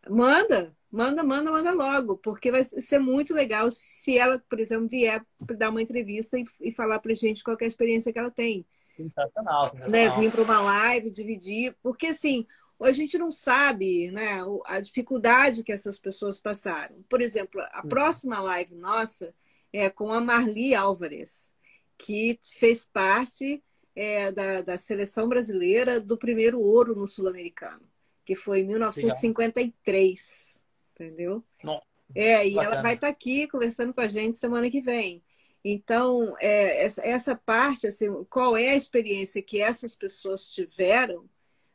[0.08, 5.24] Manda, manda, manda, manda logo, porque vai ser muito legal se ela, por exemplo, vier
[5.56, 8.66] dar uma entrevista e, e falar para gente qual é a experiência que ela tem.
[8.96, 9.90] Sensacional, sensacional.
[9.90, 10.20] Né?
[10.20, 12.46] Vir para uma live, dividir, porque assim,
[12.80, 17.02] a gente não sabe né, a dificuldade que essas pessoas passaram.
[17.08, 17.88] Por exemplo, a hum.
[17.88, 19.34] próxima live nossa
[19.72, 21.52] é com a Marli Álvares,
[21.98, 23.62] que fez parte
[23.94, 27.82] é, da, da seleção brasileira do primeiro ouro no Sul-Americano,
[28.24, 30.62] que foi em 1953.
[30.98, 31.12] Legal.
[31.12, 31.44] Entendeu?
[31.62, 35.22] Nossa, é, e ela vai estar tá aqui conversando com a gente semana que vem.
[35.64, 41.28] Então, é, essa, essa parte, assim, qual é a experiência que essas pessoas tiveram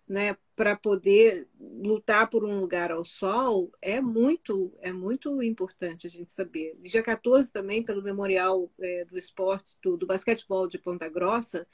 [0.07, 6.09] né, para poder lutar por um lugar ao sol é muito é muito importante a
[6.09, 6.76] gente saber.
[6.82, 11.67] Dia 14 também, pelo Memorial é, do Esporte, do, do Basquetebol de Ponta Grossa,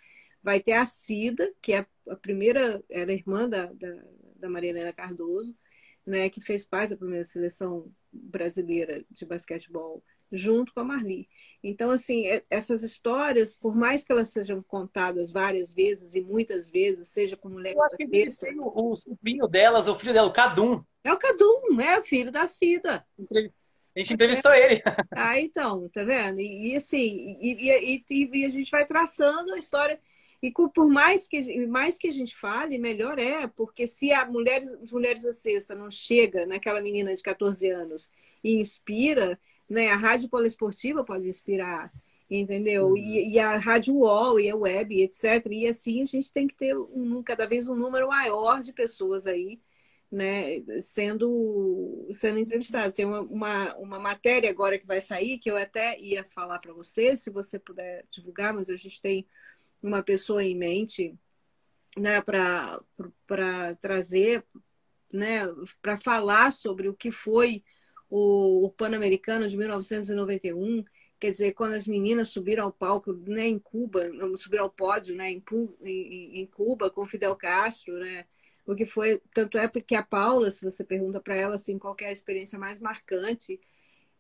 [0.45, 4.03] vai ter a Cida, que é a primeira, era irmã da, da,
[4.35, 5.57] da Maria Helena Cardoso,
[6.05, 11.27] né, que fez parte da primeira seleção brasileira de basquetebol junto com a Marli.
[11.63, 16.69] Então, assim, é, essas histórias, por mais que elas sejam contadas várias vezes e muitas
[16.69, 17.73] vezes, seja com mulher.
[17.73, 20.83] Eu acho que texto, o, o sobrinho delas, o filho dela, o Cadum.
[21.03, 23.03] É o Cadum, é o filho da Cida.
[23.17, 24.83] A gente entrevistou ele.
[25.11, 26.39] Ah, então, tá vendo?
[26.39, 29.99] E, e assim, e, e, e, a gente vai traçando a história.
[30.41, 34.91] E por mais que, mais que a gente fale, melhor é, porque se a Mulheres,
[34.91, 38.11] Mulheres da Sexta não chega naquela menina de 14 anos
[38.43, 39.89] e inspira, né?
[39.89, 41.91] A rádio poliesportiva pode inspirar,
[42.29, 42.89] entendeu?
[42.89, 42.97] Uhum.
[42.97, 45.45] E, e, a rádio UOL e a web, etc.
[45.51, 49.25] E assim a gente tem que ter um, cada vez um número maior de pessoas
[49.25, 49.59] aí
[50.11, 52.95] né, sendo, sendo entrevistados.
[52.95, 56.73] Tem uma, uma, uma, matéria agora que vai sair, que eu até ia falar para
[56.73, 59.27] você, se você puder divulgar, mas a gente tem
[59.85, 61.15] uma pessoa em mente
[61.97, 62.81] né, para
[63.79, 64.43] trazer,
[65.11, 65.43] né,
[65.81, 67.63] para falar sobre o que foi
[68.09, 70.83] o, o Pan-Americano de 1991,
[71.19, 75.31] quer dizer, quando as meninas subiram ao palco né, em Cuba, subiram ao pódio né,
[75.31, 75.43] em,
[75.81, 78.25] em, Cuba com Fidel Castro, né,
[78.65, 81.95] o que foi, tanto é porque a Paula, se você pergunta para ela assim, qual
[82.01, 83.59] é a experiência mais marcante,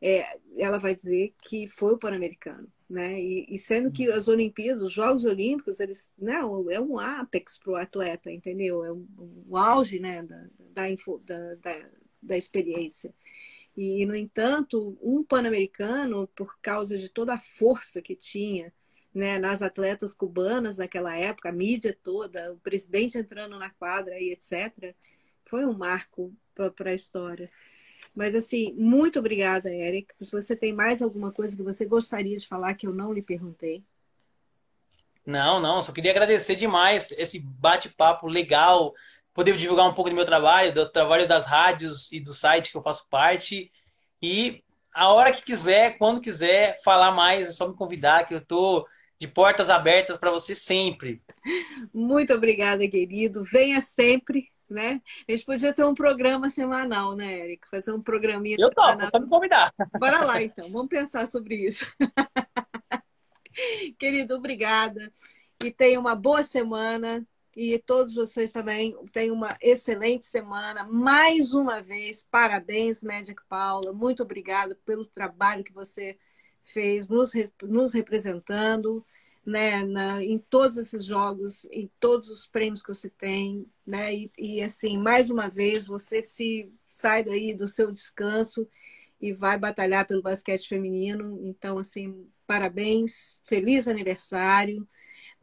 [0.01, 3.19] é, ela vai dizer que foi o Pan-Americano, né?
[3.19, 7.71] E, e, sendo que as Olimpíadas, os Jogos Olímpicos, eles, não, é um apex para
[7.71, 8.83] o atleta, entendeu?
[8.83, 9.07] É um,
[9.49, 11.89] um auge, né, da, da, info, da, da,
[12.21, 13.13] da experiência.
[13.75, 18.73] E, no entanto, um Pan-Americano, por causa de toda a força que tinha,
[19.13, 24.31] né, nas atletas cubanas naquela época, a mídia toda, o presidente entrando na quadra e
[24.31, 24.93] etc.,
[25.45, 27.49] foi um marco para a história.
[28.15, 30.13] Mas, assim, muito obrigada, Eric.
[30.21, 33.21] Se você tem mais alguma coisa que você gostaria de falar que eu não lhe
[33.21, 33.83] perguntei.
[35.25, 38.93] Não, não, só queria agradecer demais esse bate-papo legal,
[39.33, 42.77] poder divulgar um pouco do meu trabalho, do trabalho das rádios e do site que
[42.77, 43.71] eu faço parte.
[44.21, 44.63] E
[44.93, 48.87] a hora que quiser, quando quiser falar mais, é só me convidar, que eu estou
[49.19, 51.21] de portas abertas para você sempre.
[51.93, 53.43] Muito obrigada, querido.
[53.43, 55.01] Venha sempre, né?
[55.27, 57.67] A gente podia ter um programa semanal, né, Eric?
[57.69, 58.57] Fazer um programinha.
[58.59, 59.09] Eu topo, na...
[59.09, 59.73] só me convidar.
[59.99, 60.71] Bora lá, então.
[60.71, 61.85] Vamos pensar sobre isso.
[63.97, 65.11] querido, obrigada.
[65.63, 67.25] E tenha uma boa semana.
[67.55, 70.85] E todos vocês também tenham uma excelente semana.
[70.85, 73.93] Mais uma vez, parabéns, Magic Paula.
[73.93, 76.17] Muito obrigada pelo trabalho que você
[76.61, 77.31] fez nos,
[77.63, 79.05] nos representando
[79.45, 84.13] né, na, em todos esses jogos, em todos os prêmios que você tem, né?
[84.13, 88.67] E, e, assim, mais uma vez, você se sai daí do seu descanso
[89.21, 91.39] e vai batalhar pelo basquete feminino.
[91.43, 94.87] Então, assim, parabéns, feliz aniversário.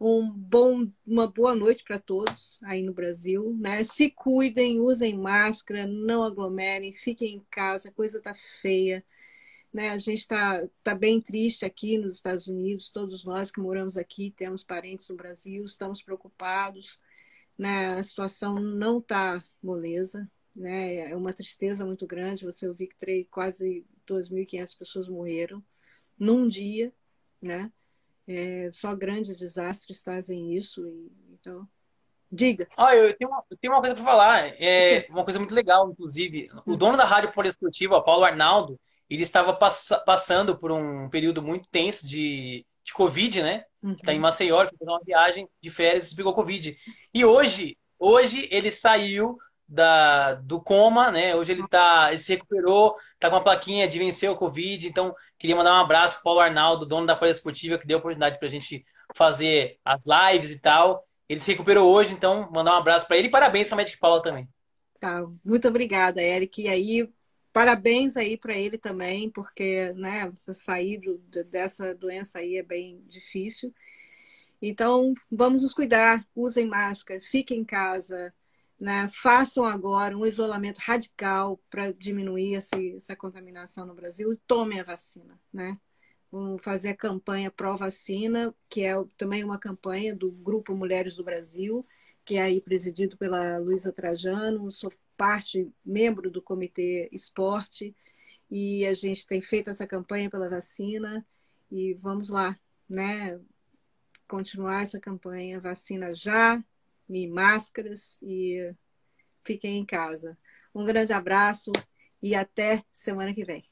[0.00, 3.56] Um bom, uma boa noite para todos aí no Brasil.
[3.60, 3.84] Né?
[3.84, 9.04] Se cuidem, usem máscara, não aglomerem, fiquem em casa, a coisa tá feia.
[9.72, 9.90] Né?
[9.90, 14.30] A gente está tá bem triste aqui nos Estados Unidos, todos nós que moramos aqui,
[14.30, 17.00] temos parentes no Brasil, estamos preocupados.
[17.56, 17.94] Né?
[17.94, 21.10] A situação não está moleza, né?
[21.10, 22.44] é uma tristeza muito grande.
[22.44, 25.64] Você ouviu que quase 2.500 pessoas morreram
[26.18, 26.92] num dia,
[27.40, 27.72] né?
[28.26, 30.86] É, só grandes desastres fazem isso.
[30.86, 31.68] E, então,
[32.30, 32.68] diga.
[32.76, 34.54] Ah, eu tenho uma, eu tenho uma coisa para falar.
[34.60, 36.48] É uma coisa muito legal, inclusive.
[36.64, 38.78] O dono da rádio poliesportiva, Paulo Arnaldo,
[39.14, 43.64] ele estava pass passando por um período muito tenso de, de Covid, né?
[43.82, 43.92] Uhum.
[43.92, 46.76] Está em Maceió, foi fazer uma viagem de férias e pegou Covid.
[47.12, 49.36] E hoje, hoje ele saiu
[49.68, 51.34] da, do coma, né?
[51.34, 54.88] Hoje ele tá, ele se recuperou, tá com uma plaquinha de vencer o Covid.
[54.88, 58.00] Então, queria mandar um abraço pro Paulo Arnaldo, dono da Folha Esportiva, que deu a
[58.00, 58.84] oportunidade para a gente
[59.14, 61.04] fazer as lives e tal.
[61.28, 63.98] Ele se recuperou hoje, então mandar um abraço para ele e parabéns para a Magic
[63.98, 64.48] Paula também.
[65.00, 66.62] Tá, muito obrigada, Eric.
[66.62, 67.08] E aí,
[67.52, 73.74] Parabéns aí para ele também, porque né, sair do, dessa doença aí é bem difícil.
[74.60, 78.32] Então, vamos nos cuidar, usem máscara, fiquem em casa,
[78.78, 79.08] né?
[79.12, 84.84] façam agora um isolamento radical para diminuir essa, essa contaminação no Brasil e tomem a
[84.84, 85.38] vacina.
[85.52, 85.76] Né?
[86.30, 91.84] Vamos fazer a campanha pró-vacina, que é também uma campanha do Grupo Mulheres do Brasil,
[92.24, 94.70] que é aí presidido pela Luísa Trajano.
[94.70, 94.92] Sou
[95.22, 97.94] parte, membro do Comitê Esporte,
[98.50, 101.24] e a gente tem feito essa campanha pela vacina
[101.70, 102.58] e vamos lá,
[102.88, 103.40] né?
[104.26, 106.60] Continuar essa campanha, vacina já,
[107.08, 108.74] e máscaras e
[109.44, 110.36] fiquem em casa.
[110.74, 111.70] Um grande abraço
[112.20, 113.71] e até semana que vem.